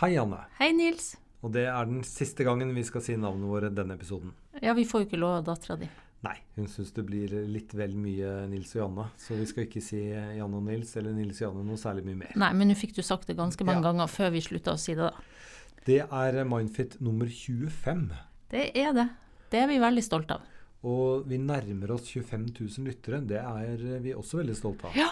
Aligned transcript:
Hei, 0.00 0.16
Anne. 0.18 0.40
Hei, 0.58 0.72
Nils. 0.74 1.14
Og 1.44 1.52
det 1.54 1.66
er 1.68 1.86
den 1.86 2.00
siste 2.08 2.44
gangen 2.46 2.72
vi 2.74 2.82
skal 2.86 3.02
si 3.04 3.14
navnet 3.20 3.46
våre 3.50 3.68
denne 3.74 3.94
episoden. 3.98 4.32
Ja, 4.64 4.72
vi 4.74 4.86
får 4.88 5.04
jo 5.04 5.08
ikke 5.10 5.20
lov 5.20 5.36
av 5.40 5.44
dattera 5.50 5.76
di. 5.82 5.88
Nei, 6.24 6.38
hun 6.56 6.66
syns 6.72 6.90
det 6.96 7.02
blir 7.04 7.34
litt 7.52 7.74
vel 7.76 7.92
mye 8.00 8.46
Nils 8.48 8.70
og 8.78 8.80
Janne, 8.80 9.04
så 9.20 9.36
vi 9.36 9.44
skal 9.50 9.66
ikke 9.66 9.82
si 9.84 9.98
Janne 10.08 10.56
og 10.56 10.64
Nils 10.64 10.94
eller 10.96 11.12
Nils 11.12 11.42
og 11.42 11.50
Janne 11.50 11.66
noe 11.68 11.76
særlig 11.80 12.06
mye 12.06 12.16
mer. 12.22 12.32
Nei, 12.40 12.48
men 12.56 12.72
nå 12.72 12.76
fikk 12.80 12.94
du 12.96 13.02
sagt 13.04 13.28
det 13.28 13.36
ganske 13.36 13.66
mange 13.68 13.82
Ja. 13.84 13.90
ganger 13.90 14.08
før 14.08 14.32
vi 14.32 14.40
slutta 14.40 14.72
å 14.72 14.80
si 14.80 14.94
det, 14.96 15.04
da. 15.04 15.12
Det 15.84 16.00
er 16.00 16.44
Mindfit 16.48 16.96
nummer 17.04 17.26
25, 17.28 18.08
Det 18.48 18.70
er 18.74 18.92
det. 18.96 19.08
Det 19.50 19.60
er 19.60 19.66
vi 19.68 19.78
veldig 19.78 20.02
stolte 20.02 20.30
av. 20.38 20.40
og 20.82 21.28
vi 21.28 21.36
nærmer 21.38 21.90
oss 21.92 22.08
25 22.08 22.46
000 22.58 22.84
lyttere. 22.88 23.20
Det 23.26 23.36
er 23.38 24.00
vi 24.00 24.12
også 24.12 24.38
veldig 24.42 24.56
stolte 24.56 24.84
av. 24.86 24.96
Ja. 24.96 25.10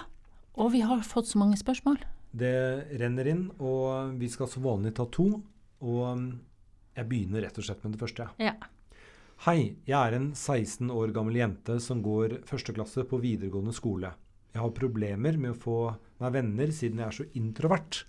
Og 0.57 0.73
vi 0.73 0.81
har 0.81 0.99
fått 1.01 1.27
så 1.27 1.39
mange 1.39 1.57
spørsmål. 1.57 1.99
Det 2.33 2.57
renner 3.01 3.29
inn, 3.29 3.43
og 3.61 4.17
vi 4.17 4.29
skal 4.33 4.49
som 4.49 4.65
vanlig 4.65 4.95
ta 4.97 5.05
to. 5.13 5.29
Og 5.85 6.23
jeg 6.97 7.09
begynner 7.09 7.45
rett 7.45 7.59
og 7.61 7.67
slett 7.67 7.83
med 7.85 7.95
det 7.97 8.01
første. 8.01 8.29
Ja. 8.41 8.55
Hei, 9.45 9.75
jeg 9.89 9.99
er 9.99 10.15
en 10.17 10.31
16 10.33 10.91
år 10.95 11.13
gammel 11.17 11.41
jente 11.41 11.79
som 11.83 12.03
går 12.05 12.41
førsteklasse 12.49 13.05
på 13.11 13.19
videregående 13.21 13.75
skole. 13.77 14.13
Jeg 14.53 14.63
har 14.63 14.77
problemer 14.77 15.39
med 15.41 15.55
å 15.55 15.59
få 15.59 15.77
meg 16.23 16.35
venner 16.37 16.73
siden 16.73 17.01
jeg 17.03 17.09
er 17.09 17.17
så 17.17 17.27
introvert. 17.41 18.05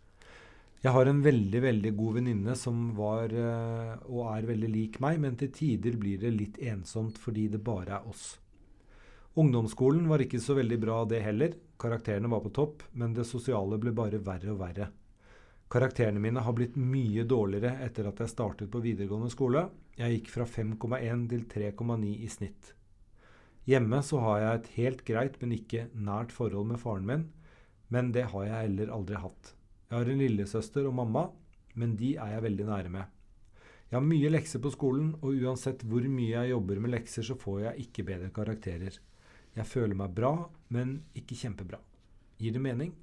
Jeg 0.83 0.91
har 0.91 1.07
en 1.07 1.21
veldig, 1.23 1.61
veldig 1.63 1.91
god 1.95 2.17
venninne 2.19 2.55
som 2.59 2.89
var 2.97 3.31
eh, 3.31 3.93
og 4.11 4.25
er 4.33 4.49
veldig 4.49 4.69
lik 4.69 4.99
meg, 5.03 5.21
men 5.23 5.37
til 5.39 5.51
tider 5.55 5.95
blir 5.99 6.19
det 6.19 6.33
litt 6.35 6.59
ensomt 6.59 7.19
fordi 7.23 7.47
det 7.53 7.63
bare 7.63 8.01
er 8.01 8.09
oss. 8.11 8.33
Ungdomsskolen 9.33 10.05
var 10.07 10.21
ikke 10.21 10.37
så 10.37 10.53
veldig 10.53 10.77
bra 10.77 10.99
det 11.09 11.23
heller. 11.25 11.55
Karakterene 11.81 12.29
var 12.29 12.43
på 12.43 12.51
topp, 12.53 12.83
men 12.93 13.15
det 13.17 13.25
sosiale 13.25 13.79
ble 13.81 13.89
bare 13.97 14.19
verre 14.21 14.51
og 14.53 14.59
verre. 14.59 14.91
Karakterene 15.73 16.21
mine 16.21 16.43
har 16.45 16.53
blitt 16.53 16.75
mye 16.77 17.23
dårligere 17.25 17.79
etter 17.81 18.05
at 18.05 18.19
jeg 18.21 18.29
startet 18.29 18.69
på 18.69 18.83
videregående 18.83 19.31
skole. 19.33 19.63
Jeg 19.97 20.19
gikk 20.19 20.29
fra 20.35 20.45
5,1 20.45 21.23
til 21.31 21.47
3,9 21.49 22.11
i 22.13 22.29
snitt. 22.29 22.75
Hjemme 23.65 24.03
så 24.05 24.19
har 24.21 24.37
jeg 24.43 24.59
et 24.59 24.69
helt 24.75 25.01
greit, 25.07 25.39
men 25.41 25.55
ikke 25.55 25.87
nært 25.95 26.35
forhold 26.35 26.67
med 26.69 26.81
faren 26.83 27.07
min, 27.07 27.23
men 27.89 28.11
det 28.13 28.27
har 28.35 28.45
jeg 28.45 28.67
heller 28.67 28.91
aldri 28.93 29.17
hatt. 29.17 29.53
Jeg 29.89 29.97
har 29.97 30.11
en 30.11 30.21
lillesøster 30.21 30.89
og 30.89 30.93
mamma, 30.99 31.23
men 31.73 31.95
de 31.97 32.11
er 32.21 32.35
jeg 32.35 32.45
veldig 32.45 32.67
nære 32.69 32.93
med. 32.93 33.09
Jeg 33.89 33.97
har 33.97 34.05
mye 34.05 34.29
lekser 34.29 34.61
på 34.61 34.73
skolen, 34.73 35.09
og 35.23 35.41
uansett 35.41 35.81
hvor 35.89 36.05
mye 36.05 36.35
jeg 36.35 36.53
jobber 36.53 36.83
med 36.85 36.93
lekser, 36.93 37.25
så 37.25 37.37
får 37.39 37.59
jeg 37.63 37.87
ikke 37.87 38.05
bedre 38.11 38.29
karakterer. 38.35 38.99
Jeg 39.53 39.69
føler 39.69 39.97
meg 39.97 40.13
bra, 40.17 40.33
men 40.73 40.99
ikke 41.17 41.37
kjempebra. 41.37 41.79
Gir 42.41 42.55
det 42.55 42.61
mening? 42.63 42.93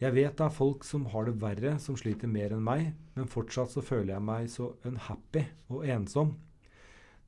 Jeg 0.00 0.14
vet 0.16 0.36
det 0.38 0.44
er 0.46 0.54
folk 0.56 0.84
som 0.88 1.04
har 1.12 1.26
det 1.28 1.36
verre, 1.42 1.74
som 1.76 1.96
sliter 2.00 2.30
mer 2.30 2.54
enn 2.56 2.64
meg, 2.64 2.94
men 3.12 3.28
fortsatt 3.28 3.74
så 3.74 3.82
føler 3.84 4.14
jeg 4.14 4.24
meg 4.24 4.46
så 4.48 4.70
unhappy 4.88 5.42
og 5.68 5.84
ensom. 5.84 6.38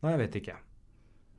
Nei, 0.00 0.14
jeg 0.14 0.22
vet 0.22 0.38
ikke. 0.40 0.54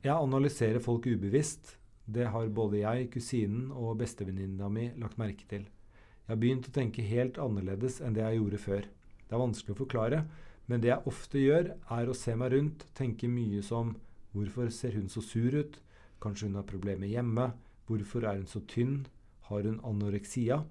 Jeg 0.04 0.14
analyserer 0.14 0.84
folk 0.84 1.08
ubevisst. 1.10 1.74
Det 2.06 2.28
har 2.30 2.52
både 2.54 2.84
jeg, 2.84 3.08
kusinen 3.10 3.72
og 3.72 3.98
bestevenninna 3.98 4.68
mi 4.70 4.90
lagt 5.00 5.18
merke 5.18 5.48
til. 5.50 5.66
Jeg 5.66 6.30
har 6.30 6.40
begynt 6.40 6.68
å 6.70 6.74
tenke 6.76 7.02
helt 7.04 7.40
annerledes 7.42 7.98
enn 8.04 8.14
det 8.14 8.22
jeg 8.22 8.38
gjorde 8.38 8.60
før. 8.62 8.86
Det 9.24 9.34
er 9.34 9.42
vanskelig 9.42 9.74
å 9.74 9.80
forklare, 9.82 10.22
men 10.70 10.80
det 10.80 10.92
jeg 10.92 11.10
ofte 11.10 11.42
gjør, 11.42 11.72
er 11.98 12.08
å 12.08 12.16
se 12.16 12.36
meg 12.38 12.54
rundt, 12.54 12.86
tenke 12.94 13.28
mye 13.28 13.64
som 13.64 13.96
Hvorfor 14.34 14.66
ser 14.74 14.96
hun 14.96 15.06
så 15.06 15.20
sur 15.22 15.54
ut? 15.54 15.76
Kanskje 16.24 16.48
hun 16.48 16.56
har 16.56 16.64
problemer 16.68 17.10
hjemme? 17.10 17.50
Hvorfor 17.84 18.24
er 18.24 18.40
hun 18.40 18.48
så 18.48 18.62
tynn? 18.70 19.02
Har 19.50 19.66
hun 19.68 19.82
anoreksia? 19.84 20.62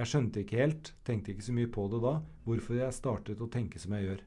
Jeg 0.00 0.10
skjønte 0.10 0.42
ikke 0.42 0.58
helt, 0.58 0.88
tenkte 1.06 1.30
ikke 1.30 1.46
så 1.46 1.54
mye 1.54 1.70
på 1.70 1.84
det 1.92 2.00
da, 2.02 2.16
hvorfor 2.42 2.78
jeg 2.80 2.96
startet 2.96 3.42
å 3.44 3.50
tenke 3.52 3.78
som 3.78 3.94
jeg 3.94 4.08
gjør. 4.08 4.22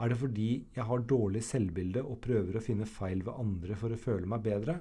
Er 0.00 0.10
det 0.10 0.16
fordi 0.18 0.48
jeg 0.74 0.86
har 0.88 1.04
dårlig 1.04 1.42
selvbilde 1.44 2.02
og 2.02 2.22
prøver 2.24 2.56
å 2.56 2.64
finne 2.64 2.88
feil 2.88 3.20
ved 3.26 3.36
andre 3.38 3.76
for 3.78 3.92
å 3.92 4.00
føle 4.00 4.26
meg 4.32 4.42
bedre? 4.48 4.80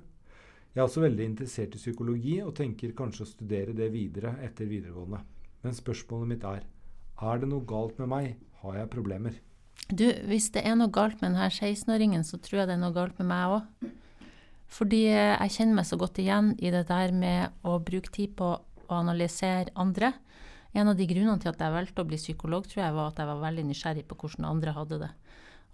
Jeg 0.69 0.79
er 0.79 0.87
også 0.87 1.03
veldig 1.03 1.25
interessert 1.27 1.75
i 1.75 1.81
psykologi 1.81 2.37
og 2.41 2.55
tenker 2.57 2.95
kanskje 2.97 3.25
å 3.25 3.29
studere 3.29 3.75
det 3.75 3.91
videre 3.93 4.37
etter 4.45 4.69
videregående. 4.71 5.19
Men 5.61 5.75
spørsmålet 5.75 6.31
mitt 6.31 6.47
er, 6.47 6.65
er 7.19 7.41
det 7.41 7.49
noe 7.51 7.67
galt 7.67 7.99
med 7.99 8.09
meg? 8.15 8.33
Har 8.63 8.79
jeg 8.79 8.93
problemer? 8.93 9.35
Du, 9.89 10.07
hvis 10.29 10.49
det 10.55 10.63
er 10.65 10.77
noe 10.79 10.91
galt 10.93 11.19
med 11.19 11.33
denne 11.33 11.49
16-åringen, 11.51 12.23
så 12.23 12.39
tror 12.39 12.61
jeg 12.61 12.69
det 12.71 12.77
er 12.77 12.83
noe 12.83 12.95
galt 12.95 13.19
med 13.19 13.29
meg 13.29 13.57
òg. 13.57 13.89
Fordi 14.69 15.03
jeg 15.09 15.53
kjenner 15.55 15.79
meg 15.79 15.87
så 15.89 15.97
godt 15.99 16.19
igjen 16.21 16.53
i 16.61 16.71
det 16.73 16.85
der 16.89 17.13
med 17.15 17.65
å 17.65 17.79
bruke 17.81 18.11
tid 18.13 18.35
på 18.37 18.51
å 18.53 18.99
analysere 18.99 19.73
andre. 19.79 20.13
En 20.77 20.91
av 20.91 20.97
de 20.97 21.07
grunnene 21.09 21.41
til 21.41 21.49
at 21.49 21.61
jeg 21.63 21.73
valgte 21.73 22.03
å 22.03 22.09
bli 22.09 22.19
psykolog, 22.19 22.67
tror 22.69 22.83
jeg 22.83 22.95
var 22.95 23.09
at 23.09 23.21
jeg 23.21 23.29
var 23.31 23.41
veldig 23.41 23.65
nysgjerrig 23.71 24.05
på 24.09 24.17
hvordan 24.21 24.49
andre 24.51 24.75
hadde 24.75 25.01
det. 25.01 25.09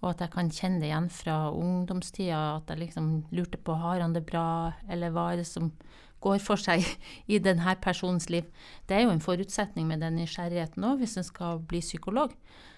Og 0.04 0.12
at 0.12 0.24
jeg 0.24 0.32
kan 0.36 0.52
kjenne 0.54 0.80
det 0.80 0.90
igjen 0.90 1.10
fra 1.12 1.36
ungdomstida, 1.52 2.40
at 2.60 2.72
jeg 2.72 2.84
liksom 2.86 3.10
lurte 3.36 3.60
på 3.60 3.76
har 3.80 4.04
han 4.04 4.16
det 4.16 4.26
bra, 4.28 4.76
eller 4.92 5.12
hva 5.12 5.32
er 5.34 5.42
det 5.42 5.50
som 5.50 5.72
går 6.24 6.40
for 6.44 6.62
seg 6.62 6.86
i 7.34 7.42
denne 7.44 7.76
personens 7.84 8.30
liv. 8.32 8.48
Det 8.88 8.96
er 8.96 9.06
jo 9.06 9.16
en 9.16 9.24
forutsetning 9.24 9.90
med 9.92 10.04
den 10.06 10.20
nysgjerrigheten 10.22 10.88
òg, 10.88 11.02
hvis 11.02 11.18
en 11.20 11.28
skal 11.28 11.60
bli 11.68 11.84
psykolog. 11.84 12.36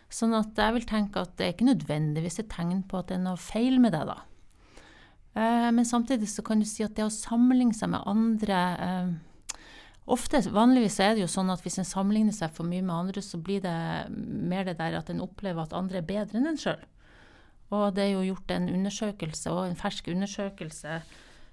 Sånn 0.10 0.34
at 0.38 0.58
jeg 0.58 0.74
vil 0.78 0.88
tenke 0.88 1.22
at 1.22 1.36
det 1.38 1.46
er 1.46 1.54
ikke 1.54 1.70
nødvendigvis 1.70 2.40
et 2.42 2.50
tegn 2.52 2.82
på 2.88 3.02
at 3.02 3.12
det 3.12 3.18
er 3.18 3.26
noe 3.26 3.40
feil 3.42 3.78
med 3.84 3.94
deg, 3.94 4.08
da. 4.08 4.22
Eh, 5.38 5.72
Men 5.72 5.86
samtidig 5.86 6.30
så 6.30 6.42
kan 6.42 6.60
du 6.60 6.66
si 6.66 6.84
at 6.86 6.96
det 6.98 7.06
å 7.06 7.14
sammenligne 7.14 7.76
seg 7.78 7.94
med 7.94 8.06
andre 8.10 8.62
eh, 8.82 9.16
Ofte, 10.08 10.40
vanligvis 10.56 11.02
er 11.04 11.18
det 11.18 11.26
jo 11.26 11.28
sånn 11.28 11.52
at 11.52 11.66
hvis 11.66 11.82
en 11.82 11.88
sammenligner 11.88 12.32
seg 12.32 12.54
for 12.56 12.64
mye 12.64 12.80
med 12.80 12.96
andre, 12.96 13.20
så 13.20 13.36
blir 13.44 13.60
det 13.60 13.74
mer 14.08 14.64
det 14.64 14.78
der 14.80 14.96
at 14.96 15.10
en 15.12 15.20
opplever 15.20 15.66
at 15.66 15.76
andre 15.76 16.00
er 16.00 16.08
bedre 16.08 16.40
enn 16.40 16.48
en 16.48 16.60
sjøl. 16.62 16.80
Og 17.76 17.92
det 17.98 18.06
er 18.06 18.14
jo 18.14 18.22
gjort 18.30 18.54
en 18.56 18.70
undersøkelse, 18.72 19.52
og 19.52 19.66
en 19.68 19.76
fersk 19.76 20.08
undersøkelse 20.08 21.02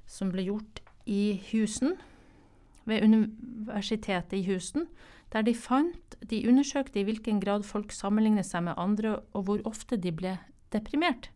som 0.06 0.30
ble 0.30 0.46
gjort 0.46 0.84
i 1.10 1.40
Houston, 1.50 1.96
ved 2.86 3.02
Universitetet 3.02 4.38
i 4.38 4.44
Houston, 4.46 4.86
der 5.32 5.42
de 5.42 5.54
fant 5.58 6.14
De 6.30 6.44
undersøkte 6.48 7.00
i 7.00 7.04
hvilken 7.04 7.40
grad 7.42 7.66
folk 7.66 7.90
sammenligner 7.92 8.46
seg 8.46 8.68
med 8.70 8.78
andre, 8.78 9.18
og 9.34 9.48
hvor 9.48 9.66
ofte 9.66 9.98
de 9.98 10.14
ble 10.14 10.38
deprimert. 10.72 11.33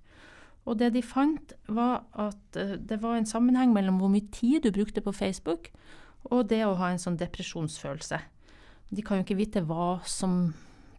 Og 0.69 0.77
det 0.81 0.93
de 0.95 1.03
fant, 1.05 1.55
var 1.73 2.03
at 2.13 2.59
eh, 2.61 2.77
det 2.77 3.01
var 3.03 3.17
en 3.17 3.29
sammenheng 3.29 3.73
mellom 3.73 4.01
hvor 4.03 4.13
mye 4.13 4.29
tid 4.35 4.67
du 4.67 4.73
brukte 4.75 5.05
på 5.05 5.15
Facebook, 5.17 5.71
og 6.29 6.49
det 6.51 6.65
å 6.67 6.77
ha 6.77 6.93
en 6.93 7.01
sånn 7.01 7.17
depresjonsfølelse. 7.21 8.21
De 8.93 9.05
kan 9.05 9.19
jo 9.19 9.25
ikke 9.25 9.39
vite 9.39 9.65
hva 9.65 9.99
som 10.09 10.53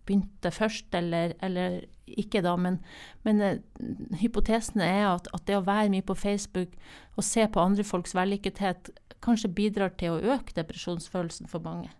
begynte 0.09 0.49
først, 0.53 0.89
eller, 0.97 1.35
eller 1.45 1.83
ikke 2.09 2.41
da, 2.41 2.55
men, 2.57 2.79
men 3.27 3.43
eh, 3.45 3.59
hypotesen 4.23 4.81
er 4.81 5.05
at, 5.11 5.29
at 5.35 5.45
det 5.45 5.59
å 5.59 5.65
være 5.67 5.91
mye 5.93 6.05
på 6.05 6.17
Facebook 6.17 6.73
og 7.15 7.27
se 7.27 7.45
på 7.45 7.61
andre 7.61 7.85
folks 7.85 8.15
vellykkethet 8.17 8.89
kanskje 9.23 9.51
bidrar 9.53 9.93
til 9.99 10.15
å 10.15 10.35
øke 10.35 10.55
depresjonsfølelsen 10.57 11.49
for 11.51 11.61
mange. 11.61 11.91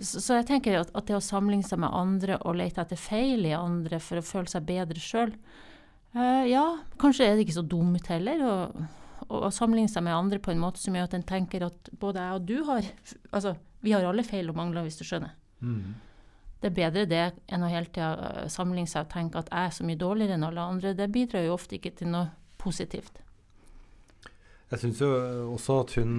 Så, 0.00 0.20
så 0.20 0.40
jeg 0.40 0.48
tenker 0.50 0.80
at, 0.80 0.92
at 0.96 1.08
det 1.08 1.16
å 1.16 1.24
sammenligne 1.24 1.66
seg 1.66 1.80
med 1.82 1.94
andre 1.94 2.38
og 2.44 2.58
lete 2.60 2.82
etter 2.84 3.00
feil 3.00 3.46
i 3.48 3.56
andre 3.56 4.00
for 4.02 4.20
å 4.20 4.26
føle 4.26 4.50
seg 4.50 4.68
bedre 4.68 5.00
sjøl, 5.00 5.34
eh, 6.14 6.44
ja, 6.50 6.64
kanskje 7.00 7.26
er 7.26 7.36
det 7.36 7.46
ikke 7.46 7.58
så 7.60 7.66
dumt 7.66 8.10
heller 8.12 8.44
å, 8.46 8.54
å, 9.28 9.50
sammenligne 9.54 9.90
seg 9.92 10.04
med 10.06 10.16
andre 10.16 10.40
på 10.42 10.52
en 10.54 10.62
måte 10.62 10.82
som 10.82 10.96
gjør 10.96 11.08
at 11.08 11.16
en 11.18 11.26
tenker 11.26 11.66
at 11.66 11.90
både 12.00 12.24
jeg 12.24 12.38
og 12.38 12.46
du 12.48 12.56
har 12.68 12.92
Altså, 13.30 13.54
vi 13.80 13.94
har 13.94 14.04
alle 14.04 14.26
feil 14.26 14.50
og 14.50 14.58
mangler, 14.58 14.84
hvis 14.84 14.98
du 15.00 15.06
skjønner. 15.08 15.32
Mm. 15.60 15.94
Det 16.60 16.68
er 16.68 16.76
bedre 16.76 17.06
det 17.08 17.24
enn 17.48 17.62
å 17.64 17.70
hele 17.72 17.88
tida 17.88 18.44
sammenligne 18.52 18.90
seg 18.90 19.06
og 19.06 19.12
tenke 19.14 19.40
at 19.40 19.48
jeg 19.48 19.70
er 19.70 19.74
så 19.78 19.86
mye 19.88 20.00
dårligere 20.00 20.36
enn 20.36 20.44
alle 20.44 20.66
andre. 20.74 20.92
Det 20.98 21.08
bidrar 21.12 21.46
jo 21.46 21.54
ofte 21.56 21.78
ikke 21.78 21.94
til 21.96 22.10
noe 22.12 22.28
positivt. 22.60 23.22
Jeg 24.70 24.82
syns 24.84 25.00
jo 25.02 25.08
også 25.50 25.78
at 25.82 25.94
hun 25.98 26.12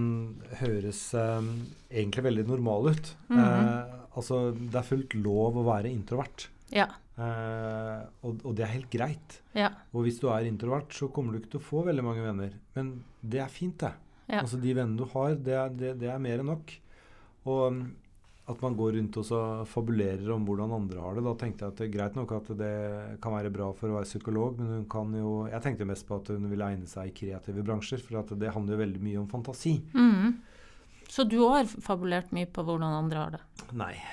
høres 0.59 1.03
eh, 1.15 1.51
egentlig 1.93 2.25
veldig 2.25 2.47
normal 2.49 2.89
ut. 2.91 3.13
Mhm. 3.29 3.39
eh, 3.39 3.93
altså, 4.17 4.41
det 4.51 4.75
er 4.75 4.89
fullt 4.89 5.15
lov 5.15 5.61
å 5.61 5.67
være 5.69 5.91
introvert. 5.91 6.49
Ja. 6.75 6.89
Eh, 7.19 8.03
og, 8.23 8.43
og 8.47 8.53
det 8.57 8.65
er 8.65 8.75
helt 8.75 8.91
greit. 8.93 9.39
Ja. 9.57 9.71
Og 9.91 10.05
hvis 10.07 10.19
du 10.21 10.29
er 10.31 10.47
introvert, 10.47 10.93
så 10.95 11.09
kommer 11.13 11.33
du 11.33 11.41
ikke 11.41 11.55
til 11.55 11.63
å 11.63 11.69
få 11.71 11.85
veldig 11.87 12.05
mange 12.05 12.25
venner. 12.25 12.53
Men 12.77 12.93
det 13.21 13.43
er 13.43 13.51
fint, 13.51 13.77
det. 13.83 13.93
Ja. 14.27 14.43
Altså 14.43 14.61
De 14.61 14.75
vennene 14.77 14.99
du 15.01 15.09
har, 15.11 15.35
det 15.35 15.57
er, 15.57 15.73
det, 15.75 15.95
det 16.01 16.11
er 16.11 16.21
mer 16.23 16.43
enn 16.43 16.51
nok. 16.53 16.71
Og 17.49 17.65
um, 17.73 17.81
at 18.51 18.61
man 18.63 18.75
går 18.75 18.95
rundt 18.97 19.17
og 19.21 19.25
så 19.25 19.39
fabulerer 19.69 20.29
om 20.33 20.45
hvordan 20.47 20.73
andre 20.75 21.01
har 21.03 21.17
det. 21.17 21.23
Da 21.25 21.33
tenkte 21.39 21.65
jeg 21.65 21.73
at 21.73 21.81
det 21.81 21.87
er 21.87 21.93
greit 21.93 22.17
nok 22.17 22.33
at 22.35 22.51
det 22.59 22.71
kan 23.23 23.35
være 23.35 23.51
bra 23.53 23.69
for 23.77 23.91
å 23.91 23.99
være 23.99 24.09
psykolog, 24.09 24.57
men 24.59 24.71
hun 24.75 24.87
kan 24.91 25.13
jo 25.15 25.33
Jeg 25.51 25.63
tenkte 25.65 25.87
mest 25.87 26.07
på 26.07 26.17
at 26.17 26.31
hun 26.33 26.49
ville 26.51 26.67
egne 26.73 26.89
seg 26.89 27.11
i 27.11 27.15
kreative 27.15 27.63
bransjer, 27.65 28.01
for 28.03 28.21
at 28.23 28.33
det 28.41 28.53
handler 28.55 28.75
jo 28.75 28.83
veldig 28.83 29.03
mye 29.03 29.21
om 29.21 29.29
fantasi. 29.31 29.77
Mhm. 29.93 30.39
Så 31.11 31.25
du 31.27 31.41
har 31.43 31.67
fabulert 31.67 32.29
mye 32.31 32.47
på 32.47 32.63
hvordan 32.63 32.93
andre 32.95 33.19
har 33.19 33.33
det? 33.35 33.43
Nei. 33.75 33.93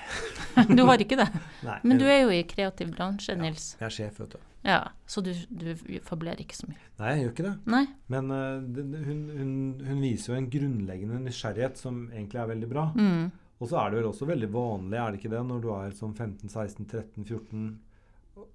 Du 0.75 0.81
har 0.83 0.99
ikke 0.99 1.15
det? 1.15 1.27
Nei 1.63 1.77
Men 1.87 1.99
du 2.01 2.03
er 2.09 2.25
jo 2.25 2.31
i 2.35 2.41
kreativ 2.43 2.89
bransje, 2.91 3.31
Nils. 3.39 3.69
Jeg 3.79 3.85
er 3.87 3.93
sjef, 3.95 4.17
vet 4.19 4.33
du. 4.33 4.39
Ja, 4.67 4.81
Så 5.07 5.21
du, 5.23 5.29
du 5.47 5.69
fabulerer 6.03 6.41
ikke 6.43 6.57
så 6.57 6.67
mye? 6.67 6.81
Nei, 6.99 7.13
jeg 7.13 7.21
gjør 7.21 7.31
ikke 7.31 7.45
det. 7.45 7.53
Nei? 7.71 7.83
Men 8.11 8.33
uh, 8.33 8.57
det, 8.75 8.83
hun, 9.05 9.21
hun, 9.31 9.53
hun 9.87 10.01
viser 10.03 10.33
jo 10.33 10.39
en 10.41 10.49
grunnleggende 10.51 11.21
nysgjerrighet 11.23 11.79
som 11.79 12.01
egentlig 12.09 12.41
er 12.41 12.51
veldig 12.51 12.71
bra. 12.73 12.89
Mm. 12.99 13.29
Og 13.59 13.71
så 13.71 13.79
er 13.79 13.91
det 13.93 14.01
vel 14.01 14.09
også 14.09 14.27
veldig 14.27 14.51
vanlig, 14.51 14.99
er 14.99 15.07
det 15.13 15.21
ikke 15.21 15.31
det, 15.37 15.45
når 15.53 15.63
du 15.63 15.69
er 15.77 15.95
som 15.95 16.11
15-16-13-14, 16.15 17.63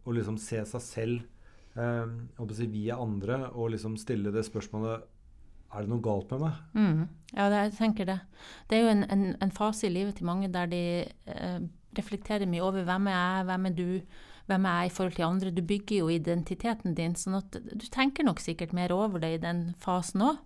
å 0.04 0.18
liksom 0.18 0.36
se 0.40 0.60
seg 0.68 0.84
selv 0.84 1.80
um, 1.80 2.20
si, 2.52 2.68
via 2.72 3.00
andre 3.00 3.46
og 3.52 3.72
liksom 3.72 3.96
stille 4.00 4.32
det 4.32 4.44
spørsmålet 4.44 5.08
er 5.74 5.84
det 5.84 5.90
noe 5.90 6.04
galt 6.04 6.30
med 6.34 6.44
meg? 6.44 6.60
Mm. 6.78 7.00
Ja, 7.34 7.48
det, 7.50 7.62
jeg 7.64 7.72
tenker 7.78 8.08
det. 8.08 8.18
Det 8.70 8.78
er 8.78 8.84
jo 8.84 8.92
en, 8.92 9.02
en, 9.10 9.24
en, 9.42 9.54
fase 9.54 9.88
i 9.88 9.92
livet 9.92 10.16
til 10.18 10.28
mange 10.28 10.50
der 10.54 10.70
de 10.70 10.84
eh, 11.04 11.58
reflekterer 11.98 12.46
mye 12.50 12.62
over 12.62 12.86
hvem 12.86 13.10
er 13.10 13.16
jeg, 13.16 13.48
hvem 13.50 13.66
er 13.66 13.76
du, 13.78 13.88
hvem 14.50 14.68
er 14.70 14.80
jeg 14.80 14.90
i 14.90 14.94
forhold 14.94 15.18
til 15.18 15.26
andre. 15.26 15.54
Du 15.54 15.62
bygger 15.66 15.96
jo 15.98 16.10
identiteten 16.14 16.94
din, 16.94 17.18
sånn 17.18 17.40
at 17.40 17.58
du 17.58 17.86
tenker 17.90 18.26
nok 18.26 18.42
sikkert 18.42 18.74
mer 18.76 18.94
over 18.94 19.22
det 19.22 19.34
i 19.34 19.42
den 19.42 19.66
fasen 19.82 20.28
òg. 20.30 20.42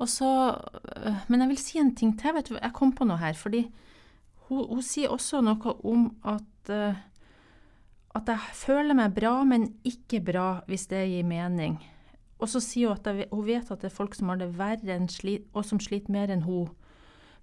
Øh, 0.00 1.16
men 1.28 1.42
jeg 1.42 1.48
vil 1.50 1.58
si 1.60 1.78
en 1.78 1.94
ting 1.94 2.14
til. 2.18 2.34
vet 2.34 2.48
du, 2.48 2.58
Jeg 2.62 2.72
kom 2.72 2.92
på 2.92 3.04
noe 3.04 3.18
her. 3.18 3.34
fordi 3.34 3.70
hun, 4.48 4.66
hun 4.68 4.82
sier 4.82 5.12
også 5.12 5.40
noe 5.44 5.74
om 5.84 6.16
at, 6.24 6.70
uh, 6.70 6.96
at 8.14 8.28
jeg 8.28 8.38
føler 8.54 8.94
meg 8.94 9.14
bra, 9.14 9.44
men 9.44 9.74
ikke 9.84 10.20
bra, 10.24 10.60
hvis 10.66 10.86
det 10.86 11.08
gir 11.08 11.24
mening. 11.24 11.78
Og 12.40 12.48
så 12.48 12.60
sier 12.64 12.90
hun 12.90 12.98
at 12.98 13.08
jeg, 13.08 13.28
hun 13.30 13.46
vet 13.46 13.70
at 13.70 13.82
det 13.82 13.90
er 13.90 13.96
folk 13.96 14.16
som 14.16 14.32
har 14.32 14.40
det 14.40 14.52
verre 14.58 14.98
slit, 15.12 15.46
og 15.52 15.66
som 15.68 15.80
sliter 15.80 16.12
mer 16.12 16.32
enn 16.32 16.46
hun. 16.48 16.70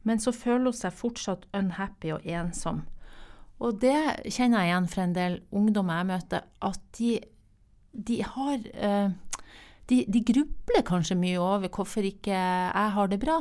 Men 0.04 0.22
så 0.22 0.34
føler 0.34 0.72
hun 0.72 0.78
seg 0.78 0.96
fortsatt 0.96 1.46
unhappy 1.58 2.14
og 2.16 2.26
ensom. 2.26 2.86
Og 3.64 3.80
det 3.82 4.30
kjenner 4.30 4.64
jeg 4.64 4.72
igjen 4.72 4.90
fra 4.92 5.06
en 5.06 5.16
del 5.16 5.40
ungdommer 5.56 6.02
jeg 6.02 6.10
møter, 6.12 6.50
at 6.62 6.82
de, 7.00 7.14
de 7.92 8.20
har 8.26 8.68
uh, 8.78 9.14
de, 9.90 10.04
de, 10.06 10.22
grubler 10.28 10.86
kanskje 10.86 11.18
mye 11.18 11.40
over 11.42 11.72
hvorfor 11.74 12.06
ikke 12.06 12.34
jeg 12.36 12.94
har 12.98 13.10
det 13.10 13.22
bra. 13.24 13.40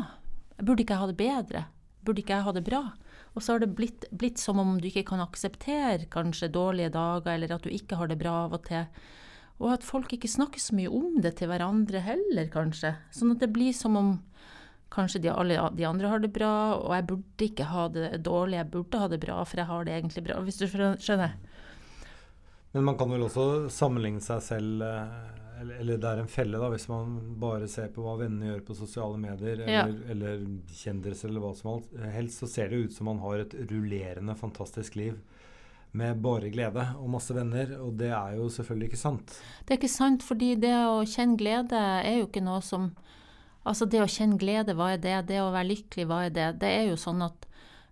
Burde 0.63 0.85
ikke 0.85 0.97
jeg 0.97 1.03
ha 1.03 1.11
det 1.11 1.19
bedre? 1.21 1.65
Burde 2.07 2.23
ikke 2.23 2.39
jeg 2.39 2.47
ha 2.47 2.55
det 2.57 2.65
bra? 2.65 2.83
Og 3.37 3.45
så 3.45 3.53
har 3.53 3.61
det 3.61 3.75
blitt, 3.77 4.07
blitt, 4.17 4.41
som 4.41 4.61
om 4.63 4.79
du 4.81 4.89
ikke 4.89 5.05
kan 5.11 5.21
akseptere 5.21 6.09
kanskje 6.09 6.49
dårlige 6.55 6.95
dager, 6.95 7.35
eller 7.35 7.53
at 7.53 7.67
du 7.67 7.69
ikke 7.69 7.99
har 8.01 8.09
det 8.09 8.17
bra 8.21 8.47
av 8.47 8.57
og 8.57 8.65
til. 8.65 8.87
Og 9.63 9.73
at 9.73 9.85
folk 9.87 10.13
ikke 10.13 10.29
snakker 10.29 10.61
så 10.61 10.77
mye 10.77 10.93
om 10.93 11.21
det 11.25 11.39
til 11.39 11.49
hverandre 11.49 12.03
heller, 12.05 12.49
kanskje. 12.53 12.93
Sånn 13.15 13.33
at 13.33 13.41
det 13.41 13.53
blir 13.55 13.73
som 13.77 13.97
om 13.97 14.11
kanskje 14.93 15.23
de, 15.25 15.31
alle 15.33 15.59
de 15.77 15.87
andre 15.89 16.11
har 16.13 16.21
det 16.23 16.33
bra, 16.35 16.77
og 16.79 16.93
jeg 16.95 17.07
burde 17.09 17.49
ikke 17.49 17.71
ha 17.71 17.87
det 17.93 18.11
dårlig, 18.25 18.61
jeg 18.61 18.71
burde 18.75 19.01
ha 19.01 19.09
det 19.13 19.21
bra, 19.25 19.41
for 19.49 19.63
jeg 19.63 19.71
har 19.71 19.87
det 19.87 19.97
egentlig 19.97 20.27
bra. 20.29 20.37
Hvis 20.45 20.61
du 20.61 20.67
skjønner? 20.69 21.35
Men 22.77 22.85
man 22.85 22.99
kan 23.01 23.11
vel 23.11 23.25
også 23.25 23.71
sammenligne 23.73 24.21
seg 24.21 24.43
selv 24.45 24.85
eh, 24.85 25.13
eller, 25.61 25.79
eller, 25.81 26.01
det 26.01 26.09
er 26.11 26.21
en 26.21 26.29
felle, 26.29 26.59
da, 26.61 26.69
hvis 26.69 26.89
man 26.91 27.15
bare 27.41 27.69
ser 27.73 27.89
på 27.95 28.05
hva 28.05 28.19
vennene 28.21 28.51
gjør 28.51 28.65
på 28.67 28.77
sosiale 28.77 29.17
medier, 29.21 29.63
eller, 29.65 29.73
ja. 29.73 29.87
eller 30.13 30.43
kjendiser 30.77 31.31
eller 31.31 31.45
hva 31.47 31.55
som 31.57 31.81
helst, 32.13 32.43
så 32.43 32.51
ser 32.53 32.69
det 32.69 32.83
ut 32.85 32.97
som 32.97 33.09
man 33.09 33.23
har 33.25 33.47
et 33.47 33.57
rullerende, 33.71 34.37
fantastisk 34.37 34.99
liv 35.01 35.17
med 35.97 36.21
bare 36.23 36.51
glede 36.53 36.85
og 37.01 37.11
masse 37.17 37.35
venner, 37.35 37.73
og 37.81 37.97
det 38.01 38.13
er 38.15 38.37
jo 38.39 38.51
selvfølgelig 38.53 38.91
ikke 38.91 39.01
sant. 39.01 39.35
Det 39.65 39.75
er 39.75 39.81
ikke 39.81 39.93
sant, 39.93 40.25
fordi 40.27 40.55
det 40.61 40.75
å 40.87 41.03
kjenne 41.09 41.39
glede 41.41 41.81
er 41.81 42.21
jo 42.21 42.31
ikke 42.31 42.45
noe 42.45 42.63
som 42.65 42.93
Altså 43.67 43.83
det 43.91 43.99
å 43.99 44.07
kjenne 44.07 44.39
glede, 44.39 44.77
hva 44.79 44.93
er 44.95 45.01
det? 45.03 45.17
Det 45.27 45.41
å 45.43 45.51
være 45.51 45.73
lykkelig, 45.73 46.05
hva 46.07 46.21
er 46.29 46.31
det? 46.31 46.45
Det 46.63 46.69
er 46.71 46.85
jo 46.87 46.99
sånn 47.03 47.25
at 47.27 47.49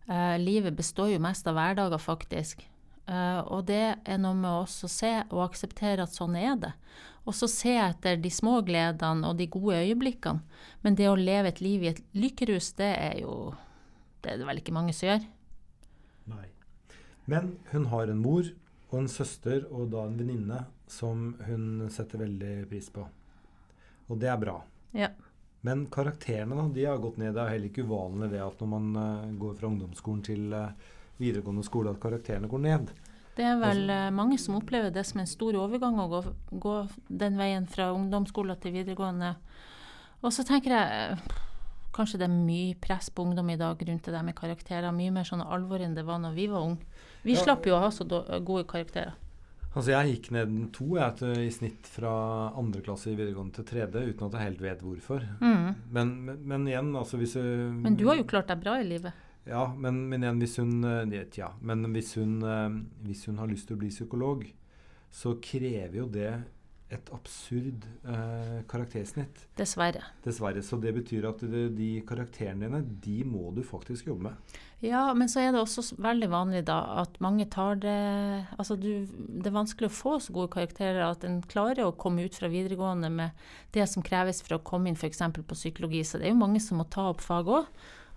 uh, 0.07 0.37
livet 0.39 0.77
består 0.79 1.11
jo 1.11 1.23
mest 1.23 1.49
av 1.51 1.57
hverdager, 1.59 1.99
faktisk. 1.99 2.63
Uh, 3.09 3.43
og 3.53 3.67
det 3.69 3.97
er 3.99 4.21
noe 4.23 4.39
med 4.39 4.53
oss 4.53 4.79
å 4.87 4.93
se 4.93 5.11
og 5.27 5.43
akseptere 5.49 6.07
at 6.07 6.15
sånn 6.15 6.39
er 6.39 6.55
det. 6.63 6.71
Og 7.27 7.35
så 7.35 7.49
se 7.51 7.75
etter 7.81 8.21
de 8.21 8.31
små 8.33 8.61
gledene 8.65 9.27
og 9.27 9.39
de 9.41 9.49
gode 9.51 9.83
øyeblikkene. 9.83 10.45
Men 10.87 10.95
det 10.95 11.11
å 11.11 11.19
leve 11.19 11.51
et 11.51 11.63
liv 11.65 11.85
i 11.85 11.91
et 11.91 12.03
lykkerus, 12.15 12.75
det 12.79 12.93
er 12.95 13.23
jo 13.25 13.55
Det 14.25 14.33
er 14.33 14.39
det 14.41 14.47
vel 14.49 14.63
ikke 14.63 14.73
mange 14.73 14.95
som 14.97 15.11
gjør. 15.11 15.25
Nei. 16.33 16.47
Men 17.31 17.57
hun 17.73 17.89
har 17.93 18.11
en 18.11 18.23
mor 18.23 18.49
og 18.91 18.99
en 18.99 19.11
søster 19.11 19.65
og 19.71 19.91
da 19.93 20.05
en 20.07 20.19
venninne 20.19 20.65
som 20.91 21.31
hun 21.47 21.87
setter 21.93 22.21
veldig 22.25 22.57
pris 22.71 22.91
på. 22.93 23.07
Og 24.13 24.19
det 24.21 24.29
er 24.31 24.41
bra. 24.41 24.59
Ja. 24.95 25.09
Men 25.65 25.87
karakterene 25.93 26.59
da, 26.59 26.67
de 26.69 26.85
har 26.85 27.01
gått 27.01 27.17
ned. 27.17 27.33
Det 27.35 27.41
er 27.41 27.55
heller 27.55 27.71
ikke 27.71 27.87
uvanlig 27.89 28.29
det 28.35 28.43
at 28.45 28.61
når 28.61 28.71
man 28.75 28.91
uh, 28.99 29.33
går 29.41 29.57
fra 29.57 29.71
ungdomsskolen 29.71 30.21
til 30.27 30.53
uh, 30.53 30.93
videregående 31.17 31.65
skole, 31.65 31.95
at 31.95 32.03
karakterene 32.03 32.51
går 32.51 32.63
ned. 32.67 32.93
Det 33.35 33.47
er 33.49 33.57
vel 33.59 33.89
altså, 33.89 34.15
mange 34.15 34.39
som 34.39 34.59
opplever 34.61 34.93
det 34.95 35.03
som 35.09 35.23
en 35.23 35.31
stor 35.31 35.57
overgang 35.59 35.97
å 35.99 36.11
gå, 36.13 36.21
gå 36.63 36.75
den 37.09 37.41
veien 37.41 37.65
fra 37.71 37.89
ungdomsskolen 37.97 38.61
til 38.63 38.77
videregående. 38.77 39.33
Og 40.23 40.31
så 40.37 40.45
tenker 40.47 40.77
jeg 40.77 41.17
kanskje 41.95 42.21
det 42.21 42.29
er 42.29 42.37
mye 42.37 42.77
press 42.83 43.11
på 43.11 43.25
ungdom 43.25 43.51
i 43.51 43.59
dag 43.59 43.81
rundt 43.89 44.07
det 44.07 44.15
der 44.15 44.27
med 44.27 44.37
karakterer. 44.39 44.95
Mye 44.95 45.15
mer 45.15 45.27
sånn 45.27 45.43
alvor 45.43 45.83
enn 45.83 45.97
det 45.97 46.07
var 46.07 46.21
når 46.23 46.37
vi 46.37 46.47
var 46.53 46.67
unge. 46.67 46.94
Vi 47.25 47.35
ja. 47.35 47.43
slapp 47.43 47.67
jo 47.67 47.77
å 47.77 47.83
ha 47.83 47.91
så 47.93 48.07
gode 48.07 48.67
karakterer. 48.69 49.15
Altså 49.75 49.91
Jeg 49.91 50.11
gikk 50.13 50.29
ned 50.37 50.51
to 50.75 50.93
jeg, 50.95 51.17
til, 51.19 51.39
i 51.43 51.51
snitt 51.51 51.89
fra 51.91 52.15
andre 52.55 52.83
klasse 52.85 53.11
i 53.11 53.17
videregående 53.19 53.57
til 53.57 53.67
tredje, 53.67 54.05
uten 54.07 54.29
at 54.29 54.37
jeg 54.37 54.49
helt 54.49 54.63
vet 54.63 54.85
hvorfor. 54.87 55.25
Mm. 55.41 55.71
Men, 55.97 56.13
men, 56.29 56.43
men, 56.53 56.67
igjen, 56.71 56.93
altså 56.95 57.19
hvis 57.19 57.35
Men 57.41 57.99
du 57.99 58.07
har 58.07 58.21
jo 58.21 58.29
klart 58.29 58.53
deg 58.53 58.63
bra 58.63 58.77
i 58.79 58.87
livet? 58.87 59.25
Ja, 59.49 59.67
men, 59.77 60.05
men 60.09 60.23
igjen, 60.23 60.39
hvis 60.41 60.57
hun, 60.63 60.77
eh, 60.89 61.27
ja, 61.37 61.51
men 61.61 61.85
hvis 61.93 62.15
hun, 62.17 62.39
eh, 62.49 62.77
hvis 63.09 63.27
hun 63.29 63.41
har 63.43 63.51
lyst 63.51 63.69
til 63.69 63.77
å 63.77 63.83
bli 63.83 63.91
psykolog, 63.93 64.47
så 65.15 65.35
krever 65.43 65.99
jo 65.99 66.07
det 66.11 66.31
et 66.93 67.11
absurd 67.17 67.87
eh, 68.05 68.61
karaktersnitt. 68.69 69.47
Dessverre. 69.57 70.03
Dessverre. 70.25 70.63
Så 70.63 70.77
det 70.83 70.93
betyr 70.97 71.27
at 71.31 71.41
det, 71.41 71.65
de 71.79 71.89
karakterene 72.07 72.69
dine, 72.69 72.83
de 73.05 73.17
må 73.27 73.51
du 73.57 73.63
faktisk 73.67 74.11
jobbe 74.11 74.29
med. 74.29 74.59
Ja, 74.85 75.07
men 75.17 75.31
så 75.33 75.41
er 75.41 75.55
det 75.55 75.63
også 75.63 75.97
veldig 76.03 76.29
vanlig 76.33 76.65
da 76.69 76.77
at 77.01 77.17
mange 77.25 77.47
tar 77.49 77.79
det 77.81 77.95
Altså 78.59 78.77
du, 78.77 79.07
det 79.09 79.49
er 79.49 79.55
vanskelig 79.55 79.89
å 79.89 79.95
få 79.97 80.19
så 80.21 80.35
gode 80.35 80.53
karakterer 80.53 81.01
at 81.07 81.25
en 81.25 81.39
klarer 81.49 81.87
å 81.87 81.95
komme 81.97 82.27
ut 82.27 82.37
fra 82.37 82.51
videregående 82.53 83.09
med 83.09 83.47
det 83.73 83.87
som 83.89 84.05
kreves 84.05 84.43
for 84.45 84.59
å 84.59 84.65
komme 84.67 84.91
inn 84.91 84.99
f.eks. 85.01 85.23
på 85.41 85.57
psykologi. 85.57 86.05
Så 86.05 86.21
det 86.21 86.29
er 86.29 86.35
jo 86.35 86.43
mange 86.43 86.61
som 86.61 86.83
må 86.83 86.89
ta 86.93 87.09
opp 87.15 87.25
fag 87.25 87.49
òg. 87.49 87.71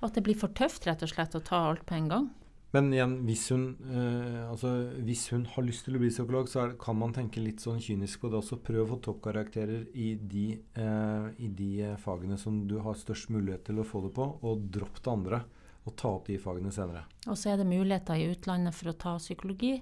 At 0.04 0.14
det 0.14 0.28
blir 0.28 0.38
for 0.38 0.54
tøft 0.54 0.86
rett 0.86 1.02
og 1.02 1.10
slett 1.10 1.40
å 1.40 1.42
ta 1.46 1.64
alt 1.72 1.88
på 1.88 1.96
en 1.98 2.12
gang. 2.12 2.28
Men 2.76 2.90
igjen, 2.92 3.14
hvis 3.24 3.46
hun, 3.54 3.68
eh, 3.88 4.42
altså, 4.50 4.72
hvis 5.08 5.30
hun 5.32 5.46
har 5.54 5.64
lyst 5.64 5.86
til 5.88 5.96
å 5.96 6.02
bli 6.02 6.10
psykolog, 6.12 6.50
så 6.52 6.66
er, 6.66 6.74
kan 6.82 6.98
man 7.00 7.14
tenke 7.16 7.40
litt 7.40 7.64
sånn 7.64 7.80
kynisk 7.84 8.22
på 8.22 8.32
det 8.32 8.42
også. 8.42 8.60
Prøv 8.64 8.82
å 8.84 8.90
få 8.90 8.98
toppkarakterer 9.08 9.86
i 9.96 10.10
de, 10.20 10.48
eh, 10.76 11.30
i 11.40 11.48
de 11.48 11.70
eh, 11.88 11.96
fagene 12.02 12.38
som 12.40 12.66
du 12.68 12.78
har 12.84 13.00
størst 13.00 13.32
mulighet 13.32 13.64
til 13.70 13.80
å 13.80 13.88
få 13.88 14.04
det 14.04 14.12
på, 14.18 14.28
og 14.44 14.68
dropp 14.74 15.00
det 15.00 15.14
andre. 15.14 15.42
Og 15.88 15.96
ta 15.96 16.10
opp 16.12 16.28
de 16.28 16.36
fagene 16.36 16.68
senere. 16.76 17.06
Og 17.32 17.38
så 17.40 17.54
er 17.54 17.62
det 17.62 17.70
muligheter 17.70 18.20
i 18.20 18.28
utlandet 18.34 18.76
for 18.76 18.92
å 18.92 18.98
ta 19.00 19.14
psykologi. 19.22 19.78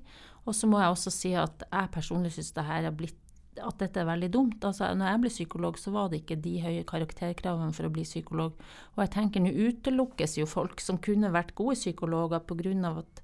Og 0.46 0.54
så 0.54 0.70
må 0.70 0.78
jeg 0.78 0.94
også 0.94 1.14
si 1.14 1.32
at 1.34 1.66
jeg 1.66 1.94
personlig 1.96 2.36
syns 2.36 2.54
det 2.54 2.68
her 2.68 2.86
har 2.86 2.94
blitt 2.94 3.18
at 3.62 3.80
dette 3.80 4.02
er 4.02 4.08
veldig 4.08 4.30
dumt. 4.34 4.66
Altså, 4.68 4.90
når 4.98 5.12
jeg 5.12 5.22
ble 5.24 5.32
psykolog, 5.34 5.80
så 5.80 5.94
var 5.96 6.10
det 6.12 6.22
ikke 6.24 6.40
de 6.44 6.56
høye 6.64 6.84
karakterkravene 6.88 7.76
for 7.76 7.88
å 7.88 7.94
bli 7.94 8.06
psykolog. 8.08 8.58
Og 8.96 9.04
jeg 9.04 9.14
tenker 9.16 9.44
nå 9.44 9.54
utelukkes 9.54 10.38
jo 10.40 10.50
folk 10.50 10.84
som 10.84 11.00
kunne 11.04 11.34
vært 11.36 11.56
gode 11.58 11.78
psykologer 11.80 12.44
pga. 12.44 12.92
At, 13.04 13.24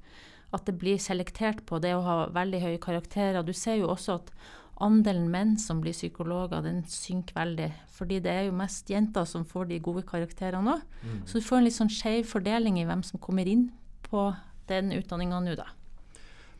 at 0.52 0.66
det 0.68 0.78
blir 0.80 1.02
selektert 1.02 1.66
på 1.68 1.80
det 1.84 1.94
å 1.96 2.06
ha 2.06 2.18
veldig 2.34 2.64
høye 2.64 2.82
karakterer. 2.84 3.44
Du 3.44 3.54
ser 3.54 3.82
jo 3.82 3.92
også 3.92 4.20
at 4.22 4.34
andelen 4.82 5.28
menn 5.30 5.58
som 5.62 5.82
blir 5.82 5.94
psykologer, 5.94 6.64
den 6.66 6.82
synker 6.90 7.38
veldig. 7.38 7.70
Fordi 7.94 8.22
det 8.24 8.32
er 8.32 8.48
jo 8.48 8.56
mest 8.58 8.90
jenter 8.90 9.28
som 9.30 9.46
får 9.46 9.70
de 9.70 9.82
gode 9.84 10.06
karakterene 10.10 10.78
òg. 10.78 10.88
Mm. 11.04 11.20
Så 11.30 11.38
du 11.38 11.46
får 11.46 11.60
en 11.60 11.68
litt 11.68 11.78
sånn 11.78 11.94
skeiv 11.94 12.26
fordeling 12.30 12.82
i 12.82 12.88
hvem 12.90 13.04
som 13.06 13.22
kommer 13.22 13.48
inn 13.50 13.70
på 14.08 14.32
den 14.72 14.92
utdanninga 14.96 15.44
nå, 15.44 15.56
da. 15.60 15.70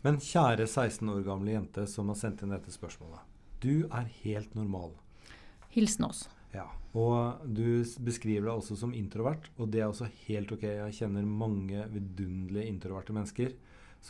Men 0.02 0.18
kjære 0.22 0.66
16 0.66 1.10
år 1.14 1.26
gamle 1.26 1.54
jente 1.54 1.86
som 1.90 2.10
har 2.10 2.18
sendt 2.18 2.42
inn 2.42 2.54
dette 2.54 2.74
spørsmålet. 2.74 3.31
Du 3.62 3.86
er 3.94 4.08
helt 4.24 4.56
normal. 4.58 4.96
Hilsen 5.72 6.08
oss. 6.08 6.26
Ja, 6.52 6.66
og 6.98 7.44
du 7.46 7.84
beskriver 8.04 8.50
deg 8.50 8.56
også 8.56 8.76
som 8.80 8.96
introvert, 8.98 9.46
og 9.56 9.70
det 9.72 9.84
er 9.84 9.92
også 9.92 10.10
helt 10.26 10.52
ok. 10.52 10.66
Jeg 10.66 10.98
kjenner 10.98 11.28
mange 11.28 11.86
vidunderlige 11.94 12.72
introverte 12.74 13.16
mennesker. 13.16 13.54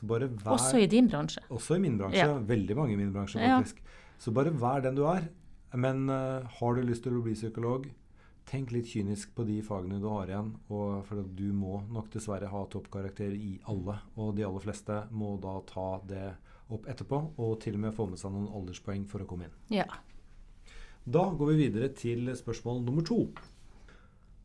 Vær, 0.07 0.23
også 0.47 0.79
i 0.79 0.87
din 0.87 1.09
bransje. 1.11 1.43
Også 1.51 1.75
i 1.75 1.81
min 1.83 1.97
bransje. 1.99 2.23
Ja. 2.23 2.37
Veldig 2.47 2.77
mange 2.79 2.95
i 2.95 2.99
min 2.99 3.11
bransje, 3.11 3.41
faktisk. 3.43 3.81
Ja. 3.83 4.15
Så 4.23 4.31
bare 4.31 4.53
vær 4.55 4.85
den 4.85 4.95
du 4.95 5.03
er. 5.09 5.27
Men 5.75 6.07
uh, 6.09 6.47
har 6.59 6.77
du 6.77 6.85
lyst 6.87 7.03
til 7.03 7.17
å 7.17 7.23
bli 7.25 7.35
psykolog, 7.35 7.89
tenk 8.47 8.71
litt 8.71 8.87
kynisk 8.91 9.35
på 9.35 9.43
de 9.47 9.59
fagene 9.63 9.99
du 9.99 10.07
har 10.11 10.31
igjen. 10.31 10.53
Og 10.71 11.03
for 11.09 11.27
du 11.27 11.49
må 11.55 11.81
nok 11.91 12.07
dessverre 12.15 12.49
ha 12.51 12.63
toppkarakter 12.71 13.35
i 13.35 13.57
alle. 13.71 13.99
Og 14.15 14.33
de 14.39 14.47
aller 14.47 14.63
fleste 14.63 15.03
må 15.11 15.35
da 15.43 15.59
ta 15.67 15.89
det 16.07 16.29
opp 16.75 16.87
etterpå, 16.91 17.19
og 17.37 17.57
til 17.63 17.77
og 17.77 17.83
med 17.85 17.95
få 17.95 18.07
med 18.11 18.21
seg 18.21 18.33
noen 18.33 18.51
alderspoeng 18.59 19.05
for 19.09 19.23
å 19.23 19.27
komme 19.29 19.47
inn. 19.47 19.57
Ja. 19.77 19.87
Da 21.03 21.23
går 21.33 21.51
vi 21.51 21.59
videre 21.65 21.89
til 21.97 22.29
spørsmål 22.37 22.83
nummer 22.85 23.05
to. 23.07 23.23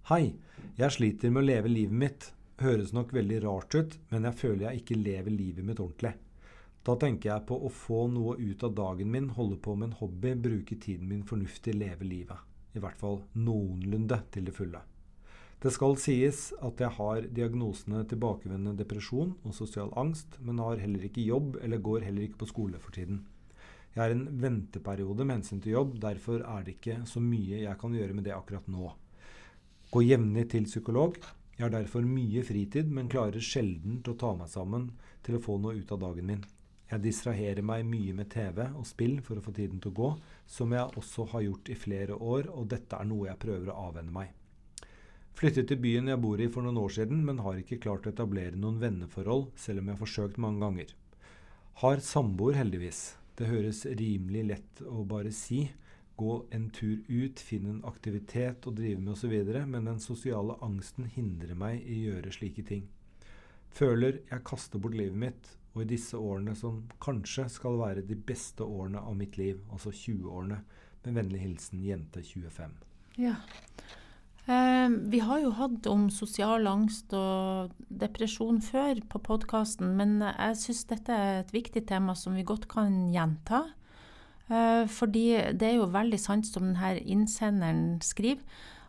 Hei, 0.08 0.36
jeg 0.78 0.94
sliter 0.94 1.32
med 1.34 1.44
å 1.44 1.48
leve 1.50 1.72
livet 1.72 2.00
mitt. 2.04 2.30
Høres 2.62 2.94
nok 2.96 3.12
veldig 3.12 3.42
rart 3.44 3.74
ut, 3.76 3.98
men 4.12 4.24
jeg 4.28 4.40
føler 4.40 4.68
jeg 4.68 4.82
ikke 4.82 5.00
lever 5.02 5.34
livet 5.34 5.66
mitt 5.66 5.82
ordentlig. 5.82 6.14
Da 6.86 6.94
tenker 7.02 7.32
jeg 7.32 7.46
på 7.48 7.58
å 7.66 7.70
få 7.72 8.04
noe 8.14 8.36
ut 8.38 8.62
av 8.64 8.76
dagen 8.78 9.10
min, 9.10 9.32
holde 9.36 9.58
på 9.60 9.74
med 9.74 9.90
en 9.90 9.96
hobby, 10.00 10.36
bruke 10.38 10.78
tiden 10.78 11.10
min 11.10 11.24
fornuftig, 11.26 11.74
leve 11.74 12.06
livet. 12.06 12.38
I 12.76 12.82
hvert 12.84 13.00
fall 13.00 13.24
noenlunde 13.34 14.20
til 14.32 14.46
det 14.46 14.54
fulle. 14.54 14.80
Det 15.62 15.72
skal 15.72 15.96
sies 15.96 16.50
at 16.60 16.80
jeg 16.82 16.92
har 16.98 17.28
diagnosene 17.32 18.02
tilbakevendende 18.10 18.76
depresjon 18.76 19.32
og 19.40 19.54
sosial 19.56 19.88
angst, 19.96 20.36
men 20.44 20.60
har 20.60 20.82
heller 20.82 21.06
ikke 21.08 21.24
jobb 21.24 21.56
eller 21.64 21.80
går 21.80 22.04
heller 22.04 22.26
ikke 22.26 22.42
på 22.42 22.50
skole 22.50 22.80
for 22.82 22.92
tiden. 22.92 23.22
Jeg 23.96 24.04
er 24.04 24.12
en 24.12 24.26
venteperiode 24.42 25.24
med 25.24 25.38
hensyn 25.38 25.62
til 25.64 25.72
jobb, 25.78 25.94
derfor 26.02 26.44
er 26.44 26.66
det 26.66 26.76
ikke 26.76 26.98
så 27.08 27.22
mye 27.24 27.62
jeg 27.62 27.80
kan 27.80 27.96
gjøre 27.96 28.18
med 28.18 28.28
det 28.28 28.36
akkurat 28.36 28.68
nå. 28.68 28.92
Gå 29.88 30.04
jevnlig 30.04 30.50
til 30.52 30.68
psykolog. 30.68 31.16
Jeg 31.56 31.64
har 31.64 31.72
derfor 31.72 32.04
mye 32.04 32.44
fritid, 32.44 32.92
men 32.92 33.08
klarer 33.08 33.40
sjelden 33.40 34.02
å 34.04 34.18
ta 34.20 34.34
meg 34.36 34.52
sammen 34.52 34.90
til 35.24 35.38
å 35.38 35.40
få 35.40 35.56
noe 35.62 35.78
ut 35.80 35.96
av 35.96 36.04
dagen 36.04 36.28
min. 36.28 36.44
Jeg 36.90 37.02
distraherer 37.02 37.64
meg 37.64 37.88
mye 37.88 38.12
med 38.14 38.28
TV 38.30 38.66
og 38.68 38.84
spill 38.86 39.22
for 39.24 39.40
å 39.40 39.46
få 39.46 39.56
tiden 39.56 39.80
til 39.80 39.94
å 39.94 40.00
gå, 40.02 40.10
som 40.44 40.76
jeg 40.76 41.00
også 41.00 41.30
har 41.32 41.48
gjort 41.48 41.70
i 41.72 41.78
flere 41.88 42.18
år, 42.20 42.52
og 42.52 42.68
dette 42.76 43.00
er 43.00 43.08
noe 43.08 43.30
jeg 43.30 43.40
prøver 43.40 43.72
å 43.72 43.86
avvenne 43.88 44.12
meg. 44.12 44.36
Flyttet 45.36 45.66
til 45.68 45.76
byen 45.76 46.06
jeg 46.08 46.20
bor 46.22 46.40
i 46.40 46.46
for 46.48 46.64
noen 46.64 46.78
år 46.80 46.94
siden, 46.94 47.18
men 47.26 47.42
har 47.44 47.58
ikke 47.60 47.76
klart 47.82 48.06
å 48.08 48.12
etablere 48.14 48.56
noen 48.56 48.78
venneforhold, 48.80 49.50
selv 49.60 49.82
om 49.82 49.90
jeg 49.90 49.98
har 49.98 50.00
forsøkt 50.00 50.38
mange 50.40 50.62
ganger. 50.64 50.94
Har 51.82 52.00
samboer, 52.00 52.56
heldigvis. 52.56 53.00
Det 53.36 53.50
høres 53.50 53.82
rimelig 54.00 54.46
lett 54.48 54.80
å 54.88 55.04
bare 55.04 55.34
si. 55.36 55.66
Gå 56.16 56.38
en 56.56 56.70
tur 56.72 57.02
ut, 57.10 57.42
finne 57.50 57.74
en 57.74 57.84
aktivitet 57.84 58.64
å 58.64 58.72
drive 58.72 59.02
med 59.02 59.12
osv., 59.12 59.34
men 59.68 59.90
den 59.90 60.00
sosiale 60.00 60.56
angsten 60.64 61.10
hindrer 61.18 61.52
meg 61.52 61.84
i 61.84 61.98
å 62.06 62.14
gjøre 62.14 62.32
slike 62.32 62.64
ting. 62.72 62.88
Føler 63.76 64.22
jeg 64.30 64.46
kaster 64.48 64.80
bort 64.80 64.96
livet 64.96 65.20
mitt, 65.20 65.52
og 65.74 65.84
i 65.84 65.90
disse 65.92 66.16
årene 66.16 66.56
som 66.56 66.86
kanskje 67.04 67.50
skal 67.52 67.76
være 67.82 68.08
de 68.08 68.16
beste 68.16 68.64
årene 68.64 69.04
av 69.04 69.20
mitt 69.20 69.36
liv, 69.36 69.60
altså 69.68 69.92
20-årene, 69.92 70.62
med 71.04 71.20
vennlig 71.20 71.44
hilsen 71.44 71.84
jente 71.84 72.24
25. 72.24 72.72
Ja. 73.20 73.36
Eh, 74.46 74.88
vi 74.88 75.18
har 75.26 75.40
jo 75.42 75.50
hatt 75.58 75.88
om 75.90 76.04
sosial 76.14 76.68
angst 76.70 77.10
og 77.18 77.72
depresjon 77.90 78.60
før 78.62 79.00
på 79.10 79.18
podkasten, 79.26 79.96
men 79.98 80.20
jeg 80.22 80.60
syns 80.60 80.84
dette 80.92 81.10
er 81.10 81.40
et 81.40 81.50
viktig 81.54 81.82
tema 81.88 82.14
som 82.14 82.36
vi 82.38 82.46
godt 82.46 82.68
kan 82.70 83.08
gjenta. 83.10 83.64
Eh, 84.46 84.86
fordi 84.86 85.26
det 85.58 85.72
er 85.72 85.76
jo 85.80 85.90
veldig 85.90 86.20
sant 86.22 86.46
som 86.46 86.68
denne 86.68 86.94
innsenderen 87.02 87.98
skriver, 88.06 88.44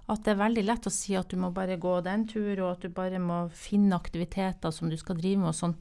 at 0.07 0.21
det 0.23 0.35
er 0.35 0.43
veldig 0.43 0.67
lett 0.67 0.85
å 0.87 0.93
si 0.93 1.17
at 1.17 1.33
du 1.33 1.41
må 1.41 1.49
bare 1.51 1.79
gå 1.81 1.97
den 2.05 2.27
tur, 2.29 2.53
og 2.61 2.75
at 2.75 2.85
du 2.85 2.93
bare 2.93 3.17
må 3.19 3.47
finne 3.49 3.97
aktiviteter 3.97 4.71
som 4.71 4.93
du 4.93 4.95
skal 4.95 5.17
drive 5.17 5.41
med 5.41 5.55
og 5.55 5.57
sånn. 5.57 5.77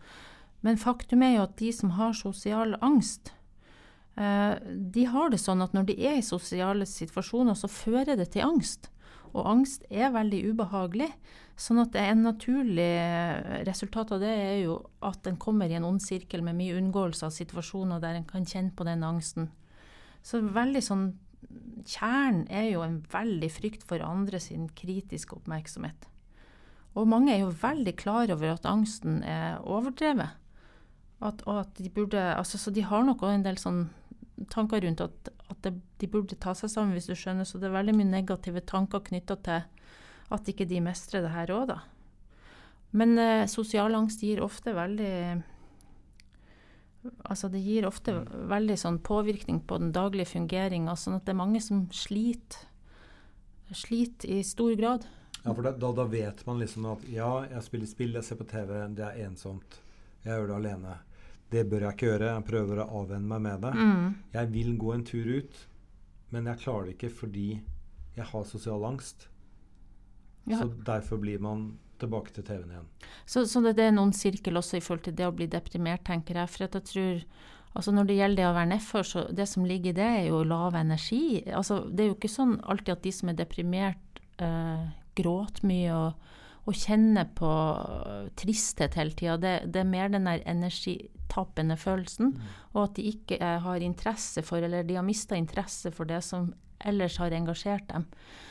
Men 0.65 0.81
faktum 0.81 1.23
er 1.23 1.37
jo 1.37 1.45
at 1.45 1.59
de 1.61 1.69
som 1.77 1.93
har 2.01 2.17
sosial 2.17 2.79
angst, 2.81 3.35
eh, 4.17 4.57
de 4.65 5.05
har 5.05 5.31
det 5.31 5.45
sånn 5.45 5.61
at 5.61 5.77
når 5.77 5.93
de 5.93 6.01
er 6.01 6.17
i 6.17 6.25
sosiale 6.25 6.89
situasjoner, 6.89 7.55
så 7.55 7.69
fører 7.69 8.17
det 8.17 8.33
til 8.33 8.49
angst. 8.49 8.89
Og 9.37 9.45
angst 9.51 9.85
er 9.93 10.15
veldig 10.15 10.41
ubehagelig. 10.53 11.11
Sånn 11.61 11.81
at 11.81 11.97
en 12.01 12.25
naturlig 12.25 12.89
resultat 13.69 14.13
av 14.17 14.21
det 14.25 14.33
er 14.33 14.59
jo 14.65 14.79
at 15.05 15.29
en 15.29 15.39
kommer 15.41 15.71
i 15.71 15.77
en 15.79 15.87
ond 15.89 16.03
sirkel 16.05 16.45
med 16.45 16.59
mye 16.59 16.77
unngåelse 16.77 17.29
av 17.29 17.37
situasjoner 17.37 18.03
der 18.03 18.19
en 18.19 18.29
kan 18.29 18.49
kjenne 18.49 18.75
på 18.77 18.85
den 18.89 19.05
angsten. 19.07 19.51
Så 20.25 20.43
veldig 20.43 20.85
sånn 20.85 21.07
Kjernen 21.87 22.49
er 22.51 22.65
jo 22.73 22.81
en 22.83 22.97
veldig 23.13 23.49
frykt 23.55 23.85
for 23.87 24.03
andre 24.03 24.41
sin 24.43 24.65
kritiske 24.75 25.37
oppmerksomhet. 25.37 26.09
Og 26.99 27.07
mange 27.07 27.31
er 27.31 27.45
jo 27.45 27.53
veldig 27.55 27.93
klar 28.01 28.33
over 28.35 28.57
at 28.57 28.67
angsten 28.67 29.21
er 29.23 29.61
overdrevet. 29.63 30.35
At, 31.23 31.45
at 31.47 31.71
de 31.79 31.93
burde, 31.93 32.19
altså, 32.19 32.59
så 32.59 32.73
de 32.75 32.83
har 32.83 33.07
nok 33.07 33.23
en 33.29 33.45
del 33.47 33.61
sånn 33.61 33.85
tanker 34.53 34.83
rundt 34.85 35.05
at, 35.05 35.31
at 35.51 35.59
det, 35.63 35.75
de 36.01 36.09
burde 36.11 36.39
ta 36.43 36.55
seg 36.59 36.71
sammen, 36.73 36.95
hvis 36.97 37.09
du 37.11 37.15
skjønner. 37.19 37.47
Så 37.47 37.61
det 37.63 37.69
er 37.71 37.77
veldig 37.77 37.95
mye 37.99 38.11
negative 38.11 38.63
tanker 38.67 39.05
knytta 39.07 39.39
til 39.47 39.67
at 40.35 40.49
ikke 40.51 40.67
de 40.69 40.83
mestrer 40.83 41.23
det 41.23 41.35
her 41.35 41.53
òg, 41.55 41.69
da. 41.71 41.81
Men 42.97 43.19
eh, 43.19 43.45
sosial 43.51 43.95
angst 43.99 44.23
gir 44.25 44.41
ofte 44.45 44.73
veldig 44.75 45.13
Altså 47.29 47.47
det 47.53 47.61
gir 47.63 47.87
ofte 47.87 48.15
mm. 48.17 48.31
veldig 48.51 48.77
sånn 48.81 48.97
påvirkning 49.07 49.61
på 49.69 49.77
den 49.79 49.93
daglige 49.95 50.33
fungeringa, 50.33 50.97
sånn 50.99 51.21
at 51.21 51.27
det 51.27 51.37
er 51.37 51.39
mange 51.39 51.61
som 51.63 51.85
sliter. 51.95 52.65
Sliter 53.71 54.31
i 54.31 54.41
stor 54.47 54.73
grad. 54.79 55.07
Ja, 55.45 55.53
for 55.53 55.63
da, 55.63 55.71
da, 55.79 56.07
vet 56.11 56.43
man 56.49 56.59
liksom 56.59 56.89
at 56.91 57.05
ja, 57.07 57.31
jeg 57.47 57.63
spiller 57.63 57.91
spill, 57.91 58.17
jeg 58.19 58.27
ser 58.27 58.41
på 58.41 58.49
TV, 58.51 58.73
det 58.99 59.07
er 59.07 59.21
ensomt. 59.29 59.79
Jeg 60.25 60.35
gjør 60.35 60.51
det 60.51 60.57
alene. 60.57 60.97
Det 61.53 61.63
bør 61.71 61.87
jeg 61.87 61.97
ikke 61.97 62.11
gjøre. 62.11 62.35
Jeg 62.35 62.47
prøver 62.49 62.83
å 62.83 62.91
avvenne 63.03 63.31
meg 63.31 63.43
med 63.45 63.65
det. 63.67 63.73
Mm. 63.79 64.07
Jeg 64.35 64.53
vil 64.53 64.77
gå 64.81 64.93
en 64.95 65.07
tur 65.07 65.33
ut, 65.39 65.59
men 66.35 66.51
jeg 66.51 66.63
klarer 66.65 66.89
det 66.89 66.97
ikke 66.97 67.13
fordi 67.23 67.49
jeg 68.17 68.29
har 68.33 68.47
sosial 68.49 68.87
angst. 68.89 69.29
Ja. 70.47 70.61
Så 70.63 70.71
derfor 70.87 71.21
blir 71.23 71.43
man 71.43 71.69
tilbake 72.01 72.33
til 72.35 72.45
TV-en 72.47 72.73
igjen. 72.75 72.89
Så, 73.25 73.45
så 73.49 73.63
det, 73.65 73.77
er 73.83 73.95
noen 73.95 74.13
sirkel 74.17 74.59
også 74.59 74.79
i 74.79 74.85
forhold 74.85 75.07
til 75.07 75.17
det 75.17 75.27
å 75.27 75.35
bli 75.35 75.49
deprimert, 75.51 76.05
tenker 76.07 76.41
jeg. 76.41 76.53
For 76.53 76.67
jeg 76.67 76.89
tror 76.91 77.23
altså 77.77 77.93
Når 77.93 78.07
det 78.09 78.15
gjelder 78.17 78.41
det 78.41 78.45
å 78.49 78.55
være 78.57 78.69
nedfor, 78.71 79.05
så 79.05 79.23
det 79.37 79.45
som 79.51 79.67
ligger 79.69 79.93
i 79.93 79.97
det, 79.99 80.07
er 80.21 80.29
jo 80.31 80.39
lav 80.49 80.79
energi. 80.79 81.43
Altså, 81.53 81.83
det 81.93 82.05
er 82.05 82.07
jo 82.09 82.15
ikke 82.17 82.31
sånn 82.33 82.55
alltid 82.65 82.95
at 82.95 83.03
de 83.05 83.13
som 83.13 83.29
er 83.29 83.37
deprimert, 83.37 84.21
eh, 84.41 84.87
gråter 85.17 85.67
mye 85.69 85.91
og 85.93 86.31
å 86.67 86.75
kjenne 86.75 87.27
på 87.39 87.51
tristhet 88.39 88.97
hele 88.99 89.15
tida. 89.15 89.37
Det, 89.41 89.55
det, 89.71 89.83
er 89.83 89.91
mer 89.91 90.11
den 90.13 90.27
der 90.27 90.43
energitappende 90.51 91.79
følelsen, 91.79 92.35
mm. 92.35 92.55
og 92.75 92.83
at 92.89 92.97
de 92.99 93.09
ikke 93.13 93.39
eh, 93.39 93.59
har 93.63 93.85
interesse 93.87 94.43
for, 94.47 94.65
eller 94.67 94.87
de 94.87 94.99
har 94.99 95.07
mista 95.07 95.39
interesse 95.39 95.93
for 95.95 96.09
det 96.11 96.23
som 96.27 96.53
ellers 96.85 97.17
har 97.23 97.33
engasjert 97.33 97.87
dem. 97.89 98.05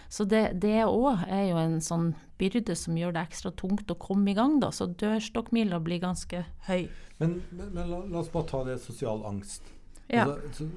Så 0.10 0.26
det 0.26 0.78
òg 0.86 1.26
er 1.28 1.48
jo 1.50 1.60
en 1.60 1.80
sånn 1.84 2.14
byrde 2.40 2.76
som 2.78 2.98
gjør 2.98 3.16
det 3.16 3.26
ekstra 3.28 3.52
tungt 3.58 3.92
å 3.92 3.98
komme 4.00 4.32
i 4.32 4.38
gang, 4.38 4.60
da. 4.64 4.72
Så 4.74 4.88
dørstokkmila 4.88 5.80
blir 5.84 6.02
ganske 6.04 6.46
høy. 6.68 6.88
Men, 7.18 7.40
men, 7.52 7.72
men 7.74 7.90
la, 7.90 8.02
la, 8.04 8.22
oss 8.22 8.32
bare 8.34 8.50
ta 8.50 8.64
det 8.68 8.80
sosial 8.84 9.26
angst. 9.28 9.72
Ja. 10.12 10.28
Altså, 10.30 10.68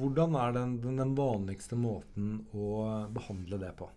hvordan 0.00 0.36
er 0.40 0.54
den, 0.56 0.78
den 0.80 1.14
vanligste 1.18 1.76
måten 1.76 2.40
å 2.56 2.84
behandle 3.12 3.60
det 3.60 3.74
på? 3.78 3.90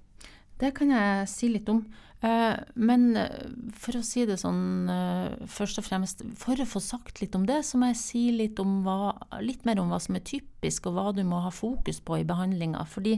Det 0.62 0.72
kan 0.77 0.94
jeg 0.94 1.27
si 1.32 1.50
litt 1.51 1.70
om. 1.72 1.84
Uh, 2.22 2.53
men 2.77 3.15
eh, 3.18 3.48
for 3.74 3.98
å 3.98 4.03
si 4.06 4.27
det 4.30 4.36
sånn 4.38 4.86
uh, 4.86 5.32
først 5.50 5.80
og 5.82 5.88
fremst 5.88 6.20
For 6.38 6.60
å 6.62 6.68
få 6.70 6.77
sagt 6.86 7.18
litt 7.18 7.34
om 7.34 7.48
det, 7.50 7.63
så 7.65 7.80
må 7.82 7.89
jeg 7.89 7.98
si 7.98 8.22
litt, 8.36 8.62
hva, 8.62 9.15
litt, 9.41 9.65
mer 9.65 9.82
om 9.82 9.89
hva 9.89 9.98
som 10.03 10.20
er 10.20 10.22
typisk, 10.30 10.86
og 10.86 11.00
hva 11.00 11.08
du 11.18 11.24
må 11.25 11.39
ha 11.41 11.50
fokus 11.50 11.98
på 12.06 12.20
i 12.22 12.27
behandlinga. 12.27 12.86
Fordi 12.86 13.15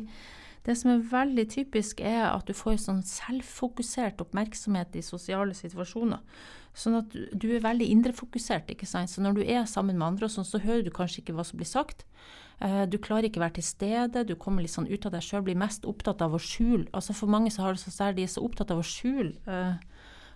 det 0.63 0.77
som 0.79 0.93
er 0.93 1.03
veldig 1.11 1.45
typisk, 1.51 1.99
er 1.99 2.29
at 2.29 2.47
du 2.47 2.55
får 2.55 2.79
sånn 2.85 3.03
selvfokusert 3.03 4.23
oppmerksomhet 4.23 4.95
i 4.95 5.03
sosiale 5.03 5.51
situasjoner. 5.57 6.23
Sånn 6.71 6.95
at 7.01 7.11
du 7.11 7.49
er 7.51 7.65
veldig 7.65 7.89
indrefokusert. 7.91 8.71
ikke 8.71 8.87
sant? 8.87 9.11
Så 9.11 9.21
når 9.21 9.35
du 9.35 9.43
er 9.43 9.67
sammen 9.67 9.99
med 9.99 10.13
andre, 10.13 10.31
sånn, 10.31 10.47
så 10.47 10.63
hører 10.63 10.87
du 10.87 10.93
kanskje 10.95 11.25
ikke 11.25 11.35
hva 11.35 11.43
som 11.43 11.59
blir 11.59 11.67
sagt. 11.67 12.07
Eh, 12.61 12.83
du 12.89 12.99
klarer 13.01 13.27
ikke 13.27 13.41
å 13.41 13.45
være 13.45 13.57
til 13.59 13.67
stede, 13.67 14.25
du 14.27 14.35
kommer 14.39 14.65
litt 14.65 14.73
sånn 14.73 14.89
ut 14.89 15.07
av 15.07 15.15
deg 15.15 15.25
sjøl, 15.25 15.45
blir 15.47 15.59
mest 15.59 15.87
opptatt 15.89 16.21
av 16.25 16.35
å 16.35 16.41
skjule. 16.41 16.87
Altså 16.93 17.15
For 17.17 17.31
mange 17.31 17.51
så 17.53 17.65
har 17.65 17.75
det 17.75 17.83
så 17.83 17.93
særlig, 17.93 18.21
de 18.21 18.27
er 18.27 18.35
så 18.35 18.45
opptatt 18.45 18.73
av 18.73 18.81
å 18.81 18.87
skjule 18.87 19.35
uh, 19.47 19.75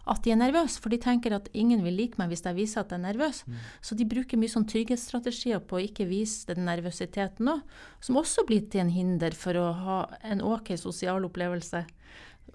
at 0.07 0.23
de 0.23 0.31
er 0.31 0.39
nervøse, 0.39 0.79
for 0.81 0.93
de 0.93 0.99
tenker 1.03 1.35
at 1.35 1.49
ingen 1.57 1.83
vil 1.83 1.97
like 1.99 2.19
meg 2.19 2.31
hvis 2.31 2.45
jeg 2.47 2.57
viser 2.57 2.81
at 2.81 2.93
jeg 2.93 3.01
er 3.01 3.05
nervøs. 3.09 3.43
Mm. 3.43 3.57
Så 3.83 3.97
de 3.99 4.07
bruker 4.07 4.39
mye 4.39 4.53
sånn 4.53 4.67
trygghetsstrategier 4.69 5.59
på 5.67 5.77
å 5.77 5.83
ikke 5.83 6.07
vise 6.07 6.47
den 6.53 6.67
nervøsiteten 6.67 7.51
òg, 7.51 7.77
som 8.03 8.19
også 8.19 8.47
blir 8.47 8.65
til 8.71 8.85
en 8.85 8.93
hinder 8.93 9.35
for 9.35 9.59
å 9.59 9.67
ha 9.75 9.99
en 10.23 10.43
ok 10.45 10.73
sosial 10.79 11.27
opplevelse 11.27 11.83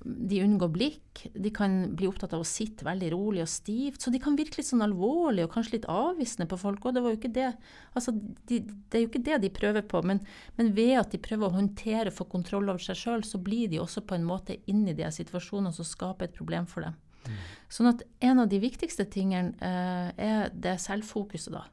de 0.05 0.41
unngår 0.43 0.69
blikk. 0.69 1.21
De 1.35 1.51
kan 1.55 1.95
bli 1.97 2.09
opptatt 2.09 2.33
av 2.35 2.43
å 2.43 2.49
sitte 2.49 2.87
veldig 2.87 3.11
rolig 3.13 3.43
og 3.45 3.51
stivt. 3.51 4.03
Så 4.03 4.11
de 4.11 4.21
kan 4.23 4.37
virke 4.39 4.59
litt 4.59 4.69
sånn 4.69 4.85
alvorlige 4.85 5.47
og 5.47 5.55
kanskje 5.55 5.77
litt 5.77 5.89
avvisende 5.91 6.49
på 6.51 6.59
folk. 6.59 6.85
Og 6.85 6.97
det, 6.97 7.03
var 7.05 7.15
jo 7.15 7.21
ikke 7.21 7.33
det. 7.37 7.51
Altså, 7.95 8.15
de, 8.51 8.61
det 8.63 8.99
er 8.99 9.05
jo 9.05 9.11
ikke 9.11 9.25
det 9.29 9.39
de 9.45 9.53
prøver 9.55 9.87
på. 9.87 10.03
Men, 10.09 10.23
men, 10.59 10.73
ved 10.77 10.97
at 11.01 11.15
de 11.15 11.23
prøver 11.23 11.49
å 11.49 11.57
håndtere 11.59 12.11
og 12.11 12.19
få 12.19 12.27
kontroll 12.33 12.73
over 12.73 12.83
seg 12.83 12.99
sjøl, 12.99 13.27
så 13.27 13.41
blir 13.43 13.71
de 13.73 13.83
også 13.83 14.05
på 14.07 14.19
en 14.19 14.27
måte 14.27 14.59
inn 14.71 14.83
i 14.91 14.97
de 14.99 15.07
situasjonene 15.07 15.75
som 15.77 15.87
skaper 15.87 16.29
et 16.29 16.37
problem 16.37 16.67
for 16.71 16.89
dem. 16.89 16.99
Mm. 17.23 17.39
Sånn 17.71 17.93
at 17.93 18.03
en 18.27 18.43
av 18.43 18.51
de 18.51 18.59
viktigste 18.63 19.07
tingene 19.13 19.55
eh, 19.63 20.11
er 20.19 20.51
det 20.51 20.81
selvfokuset, 20.83 21.55
da. 21.55 21.69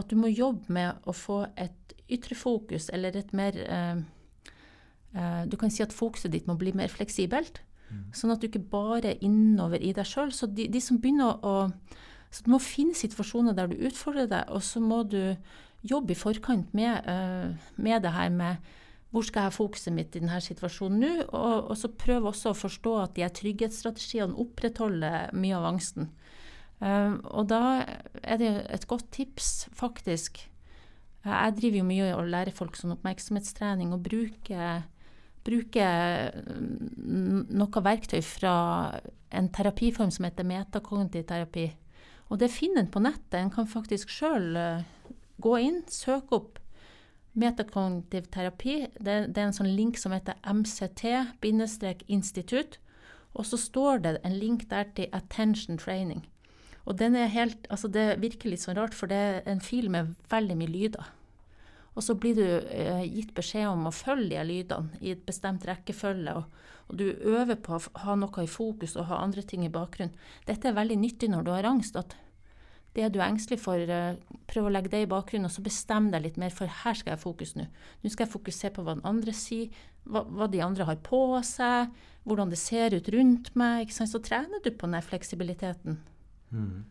At 0.00 0.08
du 0.08 0.16
må 0.16 0.30
jobbe 0.32 0.72
med 0.72 1.04
å 1.04 1.12
få 1.12 1.42
et 1.60 1.96
ytre 2.12 2.36
fokus, 2.36 2.88
eller 2.92 3.16
et 3.18 3.36
mer 3.36 3.60
Eh, 3.60 4.00
du 5.12 5.58
kan 5.60 5.68
si 5.68 5.82
at 5.84 5.92
fokuset 5.92 6.32
ditt 6.32 6.46
må 6.48 6.54
bli 6.56 6.72
mer 6.72 6.88
fleksibelt. 6.88 7.60
Mm. 7.92 8.04
Sånn 8.16 8.32
at 8.32 8.40
du 8.40 8.48
ikke 8.48 8.62
bare 8.72 9.12
er 9.12 9.24
innover 9.24 9.82
i 9.82 9.92
deg 9.96 10.08
sjøl. 10.08 10.32
Så 10.34 10.48
de, 10.48 10.68
de, 10.72 10.80
som 10.80 11.00
begynner 11.00 11.40
å 11.44 11.72
Så 12.32 12.46
du 12.46 12.54
må 12.54 12.62
finne 12.64 12.96
situasjoner 12.96 13.52
der 13.52 13.68
du 13.68 13.82
utfordrer 13.84 14.24
deg, 14.24 14.48
og 14.48 14.62
så 14.64 14.80
må 14.80 15.02
du 15.04 15.36
jobbe 15.84 16.14
i 16.14 16.16
forkant 16.16 16.70
med, 16.72 17.04
uh, 17.04 17.52
med 17.76 18.00
det 18.06 18.12
her 18.14 18.30
med 18.32 18.70
hvor 19.12 19.26
skal 19.26 19.42
jeg 19.42 19.50
ha 19.50 19.52
fokuset 19.52 19.92
mitt 19.92 20.16
i 20.16 20.22
denne 20.22 20.38
situasjonen 20.40 21.02
nå? 21.02 21.10
Og, 21.28 21.68
og 21.68 21.76
så 21.76 21.90
prøv 21.92 22.30
også 22.30 22.54
å 22.54 22.56
forstå 22.56 22.94
at 23.02 23.12
de 23.18 23.26
her 23.26 23.34
trygghetsstrategiene 23.36 24.38
opprettholder 24.40 25.34
mye 25.36 25.58
av 25.58 25.68
angsten. 25.74 26.08
Uh, 26.80 27.20
og 27.36 27.50
da 27.52 27.60
er 28.24 28.40
det 28.40 28.54
et 28.72 28.88
godt 28.88 29.12
tips, 29.12 29.66
faktisk. 29.76 30.40
Jeg 31.28 31.56
driver 31.60 31.82
jo 31.82 31.90
mye 31.90 32.08
og 32.16 32.32
lærer 32.32 32.56
folk 32.56 32.80
sånn 32.80 32.96
oppmerksomhetstrening 32.96 33.92
og 33.92 34.06
bruker 34.08 34.88
bruker 35.46 36.30
mm, 36.38 37.46
noe 37.58 37.82
verktøy 37.84 38.22
fra 38.24 38.54
en 39.32 39.48
terapiform 39.52 40.10
som 40.14 40.24
heter 40.28 40.44
metakognitiv 40.46 41.24
terapi. 41.28 41.66
Og 42.30 42.38
det 42.40 42.50
finner 42.52 42.80
en 42.84 42.90
på 42.92 43.00
nettet. 43.02 43.38
En 43.40 43.50
kan 43.52 43.66
faktisk 43.68 44.08
sjøl 44.12 44.56
uh, 44.56 44.82
gå 45.42 45.56
inn, 45.60 45.82
søke 45.90 46.34
opp 46.38 46.58
metakognitiv 47.38 48.22
terapi. 48.32 48.86
Det, 48.98 49.26
det, 49.32 49.38
er 49.38 49.46
en 49.48 49.56
sånn 49.56 49.76
link 49.76 49.98
som 50.00 50.12
heter 50.14 50.34
MCT-institutt. 50.44 51.52
Og 53.32 53.44
så 53.48 53.56
står 53.56 53.98
det 54.04 54.20
en 54.26 54.36
link 54.36 54.70
der 54.70 54.84
til 54.96 55.06
attention 55.16 55.78
training. 55.80 56.22
Og 56.84 56.98
den 56.98 57.14
er 57.16 57.26
helt, 57.32 57.66
altså 57.70 57.88
Det 57.88 58.20
virker 58.20 58.50
litt 58.50 58.60
sånn 58.64 58.76
rart, 58.76 58.94
for 58.94 59.06
det 59.08 59.16
er 59.16 59.42
en 59.48 59.60
fil 59.62 59.90
med 59.90 60.14
veldig 60.30 60.56
mye 60.58 60.72
lyder. 60.72 61.04
Og 61.92 62.04
så 62.04 62.16
blir 62.16 62.36
du 62.38 62.46
eh, 62.46 63.04
gitt 63.04 63.34
beskjed 63.36 63.68
om 63.68 63.86
å 63.88 63.94
følge 63.94 64.38
de 64.38 64.48
lydene 64.48 65.00
i 65.04 65.12
et 65.12 65.24
bestemt 65.26 65.66
rekkefølge. 65.68 66.34
Og, 66.40 66.68
og, 66.88 66.94
du 66.96 67.10
øver 67.10 67.58
på 67.60 67.76
å 67.76 67.82
ha 68.06 68.16
noe 68.16 68.44
i 68.44 68.50
fokus 68.50 68.96
og 68.96 69.10
ha 69.10 69.20
andre 69.20 69.44
ting 69.44 69.66
i 69.66 69.72
bakgrunnen. 69.72 70.16
Dette 70.48 70.70
er 70.70 70.78
veldig 70.78 70.98
nyttig 71.02 71.28
når 71.32 71.48
du 71.48 71.52
har 71.52 71.68
angst. 71.68 71.96
at 72.00 72.16
det 72.92 73.08
du 73.12 73.20
er 73.20 73.30
engstelig 73.30 73.60
for, 73.60 73.80
eh, 73.80 74.16
prøv 74.46 74.68
å 74.68 74.72
legge 74.72 74.90
det 74.92 75.02
i 75.02 75.08
bakgrunnen, 75.08 75.48
og 75.48 75.54
så 75.54 75.64
bestem 75.64 76.10
deg 76.12 76.26
litt 76.26 76.36
mer, 76.36 76.50
for 76.50 76.66
her 76.66 76.94
skal 76.94 77.12
jeg 77.12 77.18
ha 77.18 77.22
fokus 77.22 77.54
nå. 77.56 77.66
Nå 78.02 78.10
skal 78.12 78.26
jeg 78.26 78.34
fokusere 78.34 78.74
på 78.76 78.84
hva 78.84 78.96
den 78.98 79.06
andre 79.08 79.32
sier, 79.32 79.70
hva, 80.04 80.24
hva, 80.28 80.48
de 80.50 80.60
andre 80.60 80.84
har 80.84 80.96
på 80.96 81.40
seg, 81.46 81.88
hvordan 82.28 82.52
det 82.52 82.58
ser 82.60 82.92
ut 82.92 83.08
rundt 83.08 83.54
meg. 83.56 83.88
Så 83.88 84.20
trener 84.20 84.60
du 84.62 84.70
på 84.70 84.90
den 84.90 85.00
fleksibiliteten. 85.00 86.00
Mm. 86.52 86.84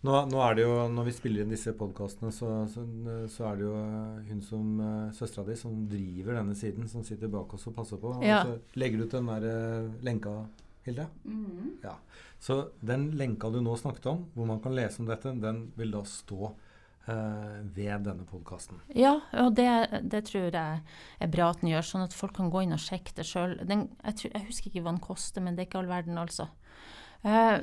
Nå, 0.00 0.14
nå, 0.30 0.38
er 0.40 0.56
det 0.56 0.64
jo, 0.64 0.76
Når 0.88 1.08
vi 1.10 1.12
spiller 1.12 1.44
inn 1.44 1.52
disse 1.52 1.74
podkastene, 1.76 2.32
så, 2.32 2.48
så, 2.72 2.86
så, 3.28 3.44
er 3.50 3.58
det 3.58 3.66
jo 3.66 3.74
eh, 3.76 4.30
hun 4.30 4.40
som 4.44 4.80
uh, 4.80 5.10
søstera 5.12 5.44
di 5.50 5.56
som 5.60 5.74
driver 5.90 6.38
denne 6.38 6.56
siden, 6.56 6.88
som 6.88 7.04
sitter 7.04 7.28
bak 7.32 7.52
oss 7.56 7.68
og 7.68 7.76
passer 7.76 8.00
på. 8.00 8.14
Ja. 8.24 8.40
Og 8.40 8.48
så 8.48 8.80
legger 8.80 9.00
du 9.00 9.04
ut 9.04 9.16
den 9.18 9.28
der 9.28 9.44
uh, 9.44 10.00
lenka, 10.06 10.34
Hilde. 10.86 11.04
Mm. 11.28 11.76
Ja. 11.84 11.98
Så 12.40 12.70
den 12.80 13.10
lenka 13.20 13.50
du 13.52 13.60
nå 13.60 13.76
snakket 13.76 14.08
om, 14.14 14.24
hvor 14.32 14.48
man 14.48 14.62
kan 14.64 14.72
lese 14.72 15.02
om 15.02 15.08
dette, 15.10 15.34
den 15.36 15.66
vil 15.76 15.90
da 15.92 16.00
stå 16.08 16.46
eh, 16.48 17.58
ved 17.76 18.06
denne 18.06 18.24
podkasten. 18.24 18.78
Ja, 18.96 19.18
og 19.42 19.58
det, 19.58 19.68
det, 20.08 20.22
tror 20.30 20.48
jeg 20.48 20.78
er 20.80 21.32
bra 21.34 21.50
at 21.52 21.60
den 21.60 21.74
gjør, 21.74 21.84
sånn 21.84 22.06
at 22.06 22.16
folk 22.16 22.32
kan 22.38 22.48
gå 22.48 22.64
inn 22.64 22.72
og 22.72 22.80
sjekke 22.80 23.12
det 23.18 23.28
sjøl. 23.28 23.58
Jeg, 23.60 23.90
jeg, 24.24 24.46
husker 24.46 24.72
ikke 24.72 24.86
hva 24.86 24.94
den 24.94 25.04
koster, 25.04 25.44
men 25.44 25.58
det 25.58 25.66
er 25.66 25.68
ikke 25.68 25.82
all 25.82 25.92
verden, 25.92 26.16
altså. 26.22 26.48
Uh, 27.20 27.60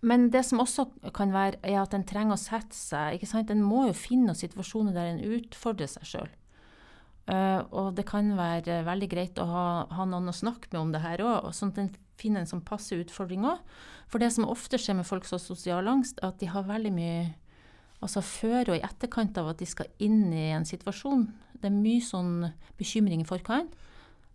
men 0.00 0.30
det 0.32 0.42
som 0.48 0.62
også 0.62 0.86
kan 1.16 1.32
være, 1.34 1.58
er 1.62 1.82
at 1.82 1.94
en 1.96 2.06
trenger 2.08 2.36
å 2.36 2.40
sette 2.40 2.76
seg 2.76 3.18
ikke 3.18 3.28
sant? 3.28 3.50
En 3.52 3.64
må 3.64 3.86
jo 3.90 3.96
finne 3.96 4.34
situasjoner 4.36 4.96
der 4.96 5.10
en 5.10 5.24
utfordrer 5.36 5.90
seg 5.92 6.06
sjøl. 6.08 6.30
Uh, 7.28 7.34
eh, 7.34 7.58
og 7.76 7.90
det 7.98 8.06
kan 8.08 8.32
være 8.38 8.80
veldig 8.86 9.08
greit 9.12 9.40
å 9.42 9.46
ha, 9.50 9.66
ha 9.92 10.06
noen 10.08 10.32
å 10.32 10.36
snakke 10.36 10.72
med 10.72 10.80
om 10.80 10.94
det 10.94 11.02
her 11.04 11.22
òg, 11.22 11.50
sånn 11.56 11.74
at 11.74 11.82
en 11.82 11.92
finner 12.20 12.44
en 12.44 12.48
sånn 12.48 12.64
passe 12.64 12.96
utfordring 12.96 13.44
òg. 13.48 13.60
For 14.10 14.22
det 14.22 14.32
som 14.34 14.48
ofte 14.48 14.80
skjer 14.80 14.98
med 14.98 15.08
folk 15.08 15.28
som 15.28 15.36
har 15.36 15.44
sosial 15.44 15.92
angst, 15.92 16.20
er 16.20 16.32
at 16.32 16.40
de 16.40 16.48
har 16.50 16.68
veldig 16.68 16.94
mye 16.96 17.20
altså 18.00 18.22
før 18.24 18.72
og 18.72 18.78
i 18.78 18.84
etterkant 18.86 19.36
av 19.36 19.52
at 19.52 19.60
de 19.60 19.68
skal 19.68 19.90
inn 20.00 20.32
i 20.32 20.48
en 20.56 20.64
situasjon. 20.64 21.26
Det 21.60 21.68
er 21.68 21.76
mye 21.76 22.00
sånn 22.00 22.48
bekymring 22.80 23.20
i 23.20 23.28
forkant 23.28 23.76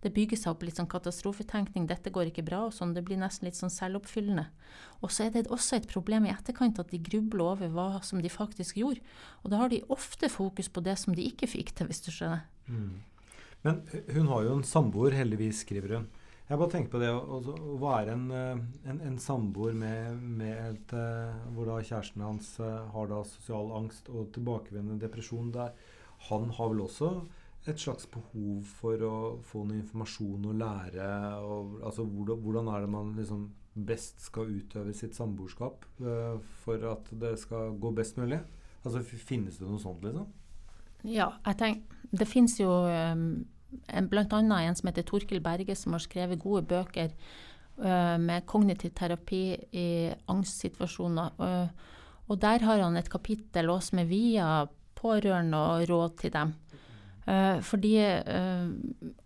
det 0.06 0.12
bygger 0.14 0.38
seg 0.38 0.52
opp 0.52 0.62
litt 0.62 0.78
sånn 0.78 0.90
katastrofetenkning. 0.90 1.88
'Dette 1.90 2.12
går 2.14 2.30
ikke 2.30 2.44
bra.' 2.46 2.66
og 2.68 2.74
sånn. 2.76 2.94
Det 2.94 3.02
blir 3.06 3.18
nesten 3.18 3.48
litt 3.48 3.58
sånn 3.58 3.72
selvoppfyllende. 3.74 4.46
Og 5.02 5.10
så 5.10 5.26
er 5.26 5.32
det 5.34 5.48
også 5.50 5.80
et 5.80 5.88
problem 5.90 6.28
i 6.28 6.32
etterkant 6.34 6.78
at 6.78 6.92
de 6.94 7.02
grubler 7.02 7.56
over 7.56 7.72
hva 7.74 7.88
som 8.06 8.22
de 8.22 8.30
faktisk 8.30 8.78
gjorde. 8.78 9.02
Og 9.42 9.50
da 9.50 9.64
har 9.64 9.72
de 9.72 9.82
ofte 9.90 10.30
fokus 10.30 10.70
på 10.70 10.84
det 10.86 10.94
som 11.02 11.16
de 11.16 11.26
ikke 11.26 11.50
fikk 11.50 11.74
til, 11.74 11.90
hvis 11.90 12.04
du 12.06 12.12
skjønner. 12.14 12.46
Mm. 12.70 13.02
Men 13.66 13.82
hun 14.14 14.30
har 14.30 14.46
jo 14.46 14.54
en 14.54 14.68
samboer, 14.68 15.16
heldigvis, 15.18 15.64
skriver 15.66 15.98
hun. 15.98 16.06
Jeg 16.46 16.60
bare 16.60 16.70
tenker 16.70 16.92
på 16.92 17.00
det 17.02 17.10
å, 17.10 17.40
være 17.82 18.12
en, 18.14 18.26
eh, 18.30 18.60
en, 18.86 19.00
en 19.08 19.16
samboer 19.18 19.74
med, 19.74 20.20
med 20.22 20.54
et, 20.54 20.92
uh, 20.94 21.34
hvor 21.56 21.66
da 21.66 21.80
kjæresten 21.82 22.22
hans 22.22 22.52
har 22.62 23.08
da 23.10 23.24
sosial 23.26 23.72
angst 23.74 24.06
og 24.12 24.30
tilbakevendende 24.36 25.02
depresjon. 25.02 25.50
Der. 25.56 25.74
Han 26.30 26.46
har 26.54 26.70
vel 26.70 26.84
også 26.86 27.10
et 27.68 27.80
slags 27.80 28.06
behov 28.10 28.66
for 28.80 29.02
å 29.06 29.14
få 29.46 29.64
noe 29.66 29.80
informasjon 29.80 30.48
og 30.50 30.58
lære? 30.60 31.08
Og, 31.42 31.78
altså, 31.86 32.04
hvordan, 32.04 32.70
er 32.72 32.84
det 32.84 32.92
man 32.92 33.14
liksom 33.18 33.48
best 33.86 34.22
skal 34.24 34.52
utøve 34.56 34.94
sitt 34.96 35.16
samboerskap 35.16 35.84
uh, 36.00 36.38
for 36.62 36.86
at 36.92 37.10
det 37.20 37.34
skal 37.42 37.76
gå 37.80 37.92
best 37.96 38.20
mulig? 38.20 38.40
Altså, 38.84 39.02
Finnes 39.02 39.58
det 39.58 39.68
noe 39.68 39.82
sånt, 39.82 40.04
liksom? 40.06 40.30
Ja, 41.06 41.32
jeg 41.44 41.58
tenker, 41.60 41.98
det 42.16 42.28
finnes 42.30 42.56
jo 42.58 42.70
um, 42.70 43.26
bl.a. 44.10 44.40
en 44.40 44.78
som 44.78 44.88
heter 44.88 45.06
Torkil 45.06 45.42
Berge, 45.44 45.76
som 45.78 45.94
har 45.94 46.02
skrevet 46.02 46.40
gode 46.42 46.64
bøker 46.70 47.12
uh, 47.82 48.16
med 48.22 48.46
kognitiv 48.48 48.94
terapi 48.96 49.44
i 49.76 49.88
angstsituasjoner. 50.32 51.36
Uh, 51.38 51.94
og 52.26 52.40
der 52.42 52.64
har 52.66 52.82
han 52.82 52.96
et 52.98 53.10
kapittel 53.10 53.70
også 53.70 54.00
med 54.00 54.10
via 54.10 54.66
pårørende 54.96 55.58
og 55.58 55.90
råd 55.90 56.16
til 56.22 56.32
dem. 56.34 56.54
Uh, 57.26 57.58
fordi, 57.66 57.96
uh, 57.98 58.70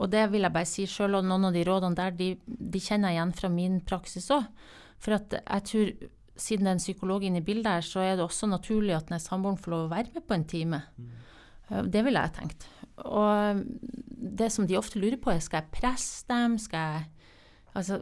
og 0.00 0.08
det 0.08 0.22
vil 0.32 0.46
jeg 0.46 0.54
bare 0.54 0.68
si 0.68 0.86
sjøl, 0.88 1.18
og 1.18 1.26
noen 1.28 1.50
av 1.50 1.56
de 1.56 1.64
rådene 1.68 1.98
der, 1.98 2.14
de, 2.16 2.30
de 2.48 2.80
kjenner 2.80 3.12
jeg 3.12 3.18
igjen 3.18 3.34
fra 3.36 3.50
min 3.52 3.76
praksis 3.84 4.30
òg. 4.32 4.46
For 5.00 5.18
at 5.18 5.36
jeg 5.36 5.66
tror, 5.68 5.90
siden 6.40 6.64
det 6.64 6.70
er 6.70 6.78
en 6.78 6.80
psykolog 6.80 7.26
inne 7.28 7.42
i 7.42 7.44
bildet 7.44 7.68
her, 7.68 7.84
så 7.84 8.00
er 8.00 8.14
det 8.16 8.24
også 8.24 8.48
naturlig 8.48 8.96
at 8.96 9.12
når 9.12 9.20
samboeren 9.20 9.60
får 9.60 9.74
lov 9.74 9.84
å 9.84 9.92
være 9.92 10.14
med 10.14 10.24
på 10.24 10.36
en 10.38 10.46
time. 10.48 10.82
Uh, 11.68 11.82
det 11.84 12.06
ville 12.06 12.24
jeg 12.24 12.36
tenkt. 12.38 12.68
Og 13.04 13.60
det 14.40 14.48
som 14.52 14.68
de 14.68 14.80
ofte 14.80 15.00
lurer 15.00 15.20
på, 15.20 15.34
er 15.34 15.44
skal 15.44 15.60
jeg 15.60 15.74
presse 15.80 16.28
dem? 16.32 16.58
Skal 16.60 16.92
jeg 16.94 17.08
Altså, 17.70 18.00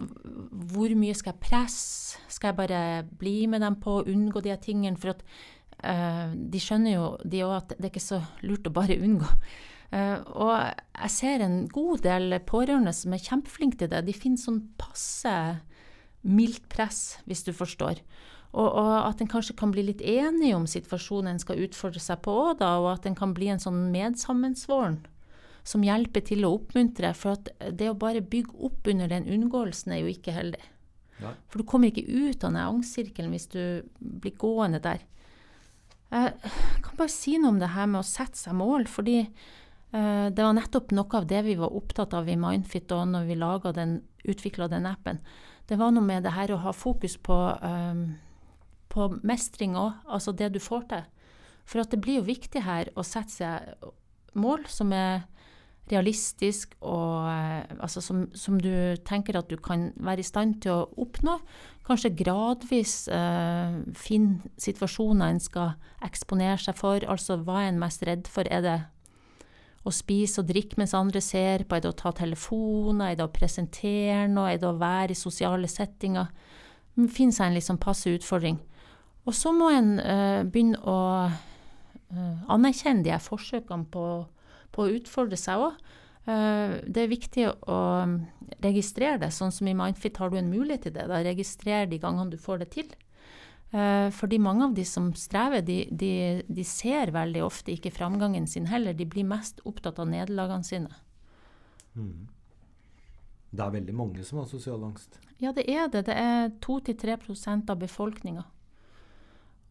hvor 0.73 0.89
mye 0.97 1.13
skal 1.13 1.35
jeg 1.35 1.43
presse? 1.43 2.17
Skal 2.33 2.55
jeg 2.55 2.57
bare 2.57 3.03
bli 3.21 3.43
med 3.53 3.61
dem 3.61 3.75
på 3.77 3.99
og 3.99 4.07
unngå 4.09 4.41
de 4.41 4.55
tingene? 4.57 4.97
For 4.97 5.13
at 5.13 5.21
de 6.33 6.61
skjønner 6.65 6.95
jo 6.95 7.11
de 7.21 7.43
òg 7.45 7.53
at 7.59 7.75
det 7.77 7.85
er 7.85 7.93
ikke 7.93 8.01
så 8.01 8.23
lurt 8.49 8.65
å 8.65 8.73
bare 8.73 8.97
unngå. 8.97 9.29
Uh, 9.89 10.21
og 10.37 10.53
jeg 10.53 11.13
ser 11.15 11.41
en 11.41 11.63
god 11.73 12.03
del 12.05 12.37
pårørende 12.45 12.93
som 12.93 13.15
er 13.17 13.25
kjempeflinke 13.25 13.81
til 13.81 13.89
det. 13.93 14.03
De 14.05 14.17
finner 14.17 14.41
sånn 14.41 14.61
passe 14.81 15.33
mildt 16.29 16.67
press, 16.73 17.17
hvis 17.25 17.47
du 17.47 17.55
forstår. 17.57 18.03
Og, 18.53 18.67
og, 18.67 18.91
at 19.07 19.21
en 19.21 19.31
kanskje 19.31 19.57
kan 19.57 19.73
bli 19.73 19.87
litt 19.87 20.03
enig 20.05 20.55
om 20.57 20.67
situasjonen 20.69 21.35
en 21.35 21.41
skal 21.41 21.61
utfordre 21.65 22.01
seg 22.01 22.21
på 22.25 22.33
òg, 22.33 22.65
og 22.65 22.89
at 22.95 23.07
en 23.09 23.17
kan 23.17 23.33
bli 23.37 23.49
en 23.53 23.63
sånn 23.63 23.87
medsammensvoren 23.93 24.99
som 25.69 25.85
hjelper 25.85 26.25
til 26.25 26.45
å 26.49 26.55
oppmuntre. 26.57 27.13
For 27.17 27.37
at 27.37 27.53
det 27.77 27.89
å 27.89 27.97
bare 27.97 28.25
bygge 28.25 28.57
opp 28.69 28.89
under 28.93 29.09
den 29.09 29.29
unngåelsen 29.29 29.95
er 29.95 30.03
jo 30.03 30.13
ikke 30.13 30.37
heldig. 30.37 30.65
Ja. 31.19 31.33
For 31.49 31.61
du 31.61 31.69
kommer 31.69 31.89
ikke 31.89 32.05
ut 32.09 32.45
av 32.45 32.53
den 32.53 32.61
angstsirkelen 32.63 33.33
hvis 33.35 33.49
du 33.53 33.63
blir 33.99 34.37
gående 34.41 34.81
der. 34.85 35.01
Jeg 36.09 36.53
kan 36.85 36.97
bare 36.97 37.13
si 37.13 37.37
noe 37.41 37.53
om 37.53 37.59
det 37.61 37.73
her 37.75 37.89
med 37.89 38.01
å 38.01 38.07
sette 38.07 38.41
seg 38.41 38.57
mål, 38.57 38.87
fordi 38.89 39.27
Eh, 39.27 39.68
det 39.89 40.45
var 40.45 40.53
nettopp 40.53 40.91
noe 40.93 41.17
av 41.17 41.25
det 41.31 41.39
vi 41.47 41.55
var 41.57 41.73
opptatt 41.73 42.13
av 42.13 42.27
i 42.29 42.37
Mindfit 42.37 42.93
og 42.93 43.07
når 43.09 43.29
vi 43.31 43.37
den, 43.73 43.95
utvikla 44.29 44.69
den 44.69 44.87
appen. 44.87 45.23
Det 45.69 45.77
var 45.77 45.93
noe 45.93 46.05
med 46.05 46.25
det 46.25 46.33
her 46.33 46.53
å 46.53 46.63
ha 46.63 46.73
fokus 46.73 47.19
på, 47.21 47.37
um, 47.61 48.17
på 48.89 49.09
mestring 49.21 49.77
òg, 49.77 49.99
altså 50.09 50.33
det 50.33 50.55
du 50.55 50.61
får 50.61 50.87
til. 50.93 51.09
For 51.69 51.85
det 51.85 52.01
blir 52.01 52.23
jo 52.23 52.29
viktig 52.29 52.63
her 52.65 52.89
å 52.97 53.05
sette 53.05 53.35
seg 53.35 53.91
mål 54.39 54.65
som 54.73 54.95
er 54.97 55.27
realistisk, 55.89 56.73
og 56.81 57.29
uh, 57.29 57.65
altså 57.81 58.01
som, 58.05 58.27
som, 58.37 58.57
du 58.61 58.97
tenker 59.09 59.37
at 59.37 59.49
du 59.53 59.57
kan 59.61 59.91
være 59.97 60.25
i 60.25 60.29
stand 60.29 60.63
til 60.65 60.73
å 60.73 61.05
oppnå. 61.05 61.37
Kanskje 61.89 62.15
gradvis 62.17 63.03
uh, 63.13 63.81
finne 63.97 64.53
situasjoner 64.61 65.35
en 65.35 65.41
skal 65.45 65.77
eksponere 66.05 66.61
seg 66.65 66.81
for. 66.81 67.05
Altså 67.05 67.37
hva 67.45 67.63
er 67.63 67.75
en 67.75 67.81
mest 67.85 68.05
redd 68.09 68.29
for? 68.29 68.49
Er 68.49 68.65
det 68.65 68.79
å 69.89 69.95
spise 69.95 70.43
og 70.43 70.49
drikke 70.51 70.79
mens 70.81 70.95
andre 70.97 71.23
ser 71.25 71.65
på? 71.65 71.77
Er 71.77 71.85
det 71.85 71.93
å 71.93 71.99
ta 71.99 72.13
telefoner? 72.17 73.13
Er 73.13 73.19
det 73.19 73.27
å 73.27 73.35
presentere 73.35 74.27
noe? 74.31 74.53
Er 74.53 74.63
det 74.63 74.69
å 74.69 74.79
være 74.79 75.15
i 75.15 75.19
sosiale 75.19 75.71
settinger? 75.71 76.31
Det 76.99 77.11
finnes 77.15 77.39
en 77.41 77.57
liksom 77.57 77.79
passe 77.81 78.11
utfordring. 78.11 78.59
Og 79.29 79.37
så 79.37 79.53
må 79.53 79.69
en 79.75 79.97
uh, 80.01 80.43
begynne 80.49 80.81
å 80.89 80.99
uh, 81.29 82.51
anerkjenne 82.51 83.05
de 83.05 83.13
her 83.13 83.23
forsøkene 83.23 83.89
på, 83.93 84.05
på, 84.73 84.85
å 84.85 84.95
utfordre 84.97 85.39
seg 85.39 85.67
òg. 85.69 85.83
Uh, 86.29 86.33
eh, 86.33 86.73
det 86.85 87.05
er 87.05 87.13
viktig 87.13 87.45
å 87.49 87.81
registrere 88.65 89.21
det. 89.23 89.31
Sånn 89.37 89.53
som 89.55 89.69
i 89.69 89.77
Mindfit 89.77 90.19
har 90.21 90.33
du 90.33 90.39
en 90.41 90.51
mulighet 90.51 90.89
til 90.89 90.97
det. 90.97 91.07
Da 91.11 91.21
Registrer 91.25 91.89
de 91.89 92.01
gangene 92.01 92.33
du 92.33 92.41
får 92.41 92.65
det 92.65 92.73
til. 92.77 92.91
Eh, 93.71 94.11
fordi 94.11 94.39
mange 94.39 94.65
av 94.65 94.75
de 94.75 94.85
som 94.85 95.11
strever, 95.15 95.63
de, 95.63 95.83
de, 95.91 96.43
de, 96.49 96.65
ser 96.65 97.13
veldig 97.13 97.43
ofte 97.45 97.75
ikke 97.75 97.93
framgangen 97.93 98.47
sin 98.49 98.69
heller. 98.71 98.97
De 98.97 99.05
blir 99.05 99.29
mest 99.29 99.61
opptatt 99.69 100.01
av 100.01 100.09
nederlagene 100.09 100.65
sine. 100.65 101.01
Mm. 101.95 102.29
Det 103.51 103.65
er 103.65 103.75
veldig 103.79 103.97
mange 103.97 104.25
som 104.25 104.41
har 104.41 104.49
sosial 104.49 104.85
angst? 104.85 105.21
Ja, 105.39 105.53
det 105.53 105.69
er 105.71 105.89
det. 105.93 106.07
Det 106.09 106.17
er 106.17 106.51
2-3% 106.65 107.71
av 107.71 107.81
befolkninga. 107.81 108.45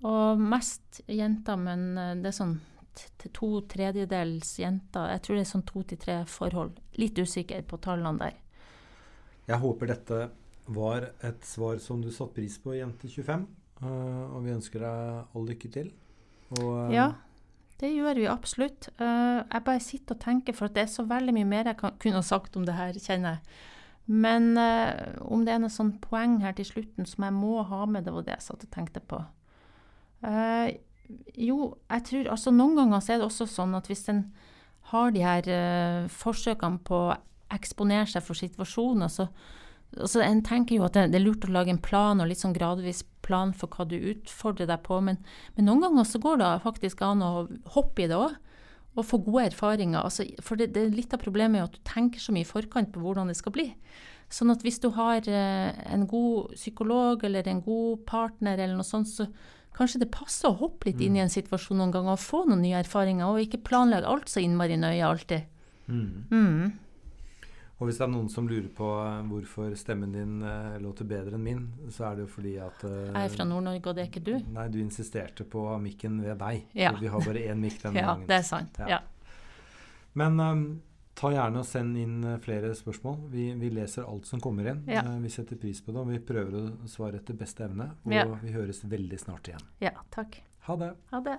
Og 0.05 0.41
mest 0.41 1.01
jenter, 1.09 1.57
men 1.57 1.89
eh, 1.97 2.15
det 2.21 2.31
er 2.31 2.41
sånn 2.43 2.57
to 3.33 3.49
tredjedels 3.69 4.55
jenter. 4.61 5.11
Jeg 5.13 5.23
tror 5.25 5.37
det 5.37 5.43
er 5.43 5.51
sånn 5.51 5.69
to 5.69 5.83
til 5.89 6.01
tre 6.01 6.19
forhold. 6.29 6.77
Litt 7.01 7.17
usikker 7.17 7.65
på 7.65 7.81
tallene 7.81 8.17
der. 8.21 8.37
Jeg 9.47 9.61
håper 9.63 9.89
dette 9.93 10.27
var 10.67 11.09
et 11.23 11.45
svar 11.47 11.77
som 11.79 12.01
du 12.03 12.09
satte 12.11 12.35
pris 12.35 12.57
på, 12.59 12.73
Jente25. 12.75 13.45
Uh, 13.45 13.66
og 13.85 14.41
vi 14.45 14.53
ønsker 14.55 14.81
deg 14.81 15.37
all 15.37 15.47
lykke 15.47 15.71
til. 15.73 15.89
Og, 16.57 16.67
uh, 16.87 16.93
ja, 16.93 17.11
det 17.81 17.91
gjør 17.93 18.21
vi 18.21 18.29
absolutt. 18.31 18.89
Uh, 18.97 19.43
jeg 19.43 19.65
bare 19.67 19.83
sitter 19.83 20.17
og 20.17 20.23
tenker, 20.23 20.55
for 20.57 20.73
det 20.73 20.85
er 20.85 20.91
så 20.91 21.05
veldig 21.07 21.35
mye 21.35 21.49
mer 21.49 21.71
jeg 21.71 21.79
kan, 21.81 21.97
kunne 22.01 22.23
sagt 22.25 22.57
om 22.57 22.65
det 22.67 22.77
her, 22.77 22.97
kjenner 22.97 23.37
jeg. 23.37 23.65
Men 24.07 24.53
om 25.27 25.41
det 25.43 25.51
er 25.51 25.57
noe 25.59 25.73
sånn 25.73 25.97
poeng 25.99 26.37
her 26.39 26.53
til 26.55 26.63
slutten 26.63 27.03
som 27.03 27.25
jeg 27.25 27.33
må 27.35 27.57
ha 27.67 27.81
med, 27.91 28.05
det 28.05 28.13
var 28.15 28.23
det 28.23 28.37
jeg 28.37 28.45
satt 28.45 28.61
og 28.63 28.69
tenkte 28.71 29.01
på. 29.03 29.17
jo, 31.35 31.57
jeg 31.91 32.05
tror 32.07 32.29
altså 32.31 32.53
Noen 32.55 32.77
ganger 32.79 33.03
så 33.03 33.13
er 33.13 33.19
det 33.19 33.27
også 33.27 33.49
sånn 33.51 33.75
at 33.75 33.89
hvis 33.91 34.05
en 34.13 34.21
har 34.93 35.11
de 35.11 35.25
her 35.27 36.07
forsøkene 36.07 36.79
på 36.87 37.01
å 37.09 37.17
eksponere 37.51 38.07
seg 38.07 38.23
for 38.23 38.39
situasjoner, 38.39 39.11
så 39.11 39.27
altså 39.95 40.21
En 40.25 40.41
tenker 40.45 40.77
jo 40.77 40.87
at 40.87 40.97
det, 40.97 41.07
det, 41.13 41.21
er 41.21 41.25
lurt 41.25 41.45
å 41.47 41.53
lage 41.53 41.71
en 41.73 41.81
plan, 41.81 42.19
og 42.19 42.27
litt 42.29 42.41
sånn 42.41 42.55
gradvis 42.55 43.03
plan 43.25 43.53
for 43.55 43.71
hva 43.71 43.87
du 43.87 43.95
utfordrer 43.95 44.69
deg 44.69 44.83
på, 44.85 44.99
men, 45.03 45.21
men 45.55 45.69
noen 45.69 45.85
ganger 45.85 46.07
så 46.07 46.21
går 46.23 46.41
det 46.41 46.51
faktisk 46.65 47.01
an 47.05 47.23
å 47.25 47.31
hoppe 47.75 48.05
i 48.05 48.11
det 48.11 48.19
òg. 48.19 48.35
Og 48.97 49.05
få 49.05 49.19
gode 49.21 49.51
erfaringer. 49.51 50.01
Altså, 50.01 50.23
for 50.41 50.57
det, 50.57 50.71
det, 50.73 50.87
litt 50.89 51.11
av 51.13 51.21
problemet 51.21 51.59
er 51.59 51.67
at 51.67 51.75
du 51.75 51.83
tenker 51.85 52.17
så 52.17 52.33
mye 52.33 52.41
i 52.41 52.49
forkant 52.49 52.89
på 52.89 53.03
hvordan 53.03 53.29
det 53.29 53.35
skal 53.37 53.53
bli. 53.53 53.67
Sånn 54.33 54.49
at 54.49 54.63
hvis 54.65 54.81
du 54.81 54.89
har 54.95 55.27
eh, 55.29 55.67
en 55.93 56.07
god 56.09 56.55
psykolog 56.57 57.21
eller 57.27 57.45
en 57.47 57.61
god 57.61 58.01
partner 58.09 58.57
eller 58.57 58.73
noe 58.73 58.87
sånt, 58.87 59.11
så 59.11 59.27
kanskje 59.77 60.01
det 60.01 60.09
passer 60.15 60.49
å 60.49 60.57
hoppe 60.63 60.89
litt 60.89 60.97
mm. 60.97 61.05
inn 61.05 61.19
i 61.19 61.23
en 61.23 61.31
situasjon 61.31 61.77
noen 61.77 61.93
ganger 61.93 62.15
og 62.15 62.23
få 62.23 62.41
noen 62.47 62.63
nye 62.65 62.81
erfaringer, 62.81 63.29
og 63.29 63.45
ikke 63.45 63.61
planlegge 63.69 64.09
alt 64.09 64.33
så 64.33 64.41
innmari 64.41 64.79
nøye 64.81 65.05
alltid. 65.05 65.45
Mm. 65.87 66.09
Mm. 66.33 66.73
Og 67.77 67.85
hvis 67.85 67.99
det 67.99 68.07
er 68.07 68.09
noen 68.09 68.29
som 68.33 68.47
lurer 68.49 68.69
på 68.73 68.87
eh, 69.03 69.19
hvorfor 69.29 69.73
stemmen 69.77 70.15
din 70.15 70.39
uh, 70.41 70.79
låter 70.81 71.05
bedre 71.05 71.37
enn 71.37 71.43
min, 71.45 71.61
så 71.93 72.07
er 72.07 72.17
det 72.17 72.25
jo 72.25 72.31
fordi 72.33 72.55
at 72.63 72.81
uh, 72.87 72.95
Jeg 73.11 73.27
er 73.27 73.35
fra 73.35 73.45
Nord-Norge, 73.45 73.83
og 73.83 73.97
det 73.97 74.03
er 74.03 74.09
ikke 74.09 74.23
du? 74.25 74.33
Nei, 74.55 74.65
du 74.73 74.79
insisterte 74.81 75.45
på 75.45 75.61
mikken 75.83 76.17
ved 76.25 76.39
deg. 76.41 76.65
Ja. 76.77 76.95
vi 76.97 77.11
har 77.13 77.21
bare 77.21 77.43
én 77.45 77.61
mikk 77.61 77.77
denne 77.83 78.01
ja, 78.01 78.09
gangen. 78.09 78.25
Ja, 78.25 78.31
det 78.31 78.39
er 78.39 78.47
sant. 78.47 78.81
Ja. 78.89 78.99
Men 80.17 80.41
um, 80.41 80.63
ta 81.17 81.29
gjerne 81.35 81.61
og 81.61 81.69
send 81.69 82.01
inn 82.01 82.25
flere 82.41 82.73
spørsmål. 82.77 83.19
Vi, 83.35 83.51
vi 83.61 83.69
leser 83.77 84.09
alt 84.09 84.25
som 84.25 84.41
kommer 84.41 84.71
inn. 84.73 84.81
Ja. 84.89 85.05
Vi 85.21 85.29
setter 85.33 85.61
pris 85.61 85.83
på 85.85 85.93
det, 85.93 86.01
og 86.01 86.09
vi 86.09 86.17
prøver 86.33 86.57
å 86.57 86.89
svare 86.89 87.21
etter 87.21 87.37
beste 87.37 87.67
evne. 87.69 87.91
Og 88.09 88.39
vi 88.41 88.57
høres 88.57 88.81
veldig 88.89 89.21
snart 89.21 89.53
igjen. 89.53 89.69
Ja, 89.85 89.93
takk. 90.13 90.41
Ha 90.65 90.81
det. 90.81 90.95
Ha 91.13 91.21
det. 91.29 91.37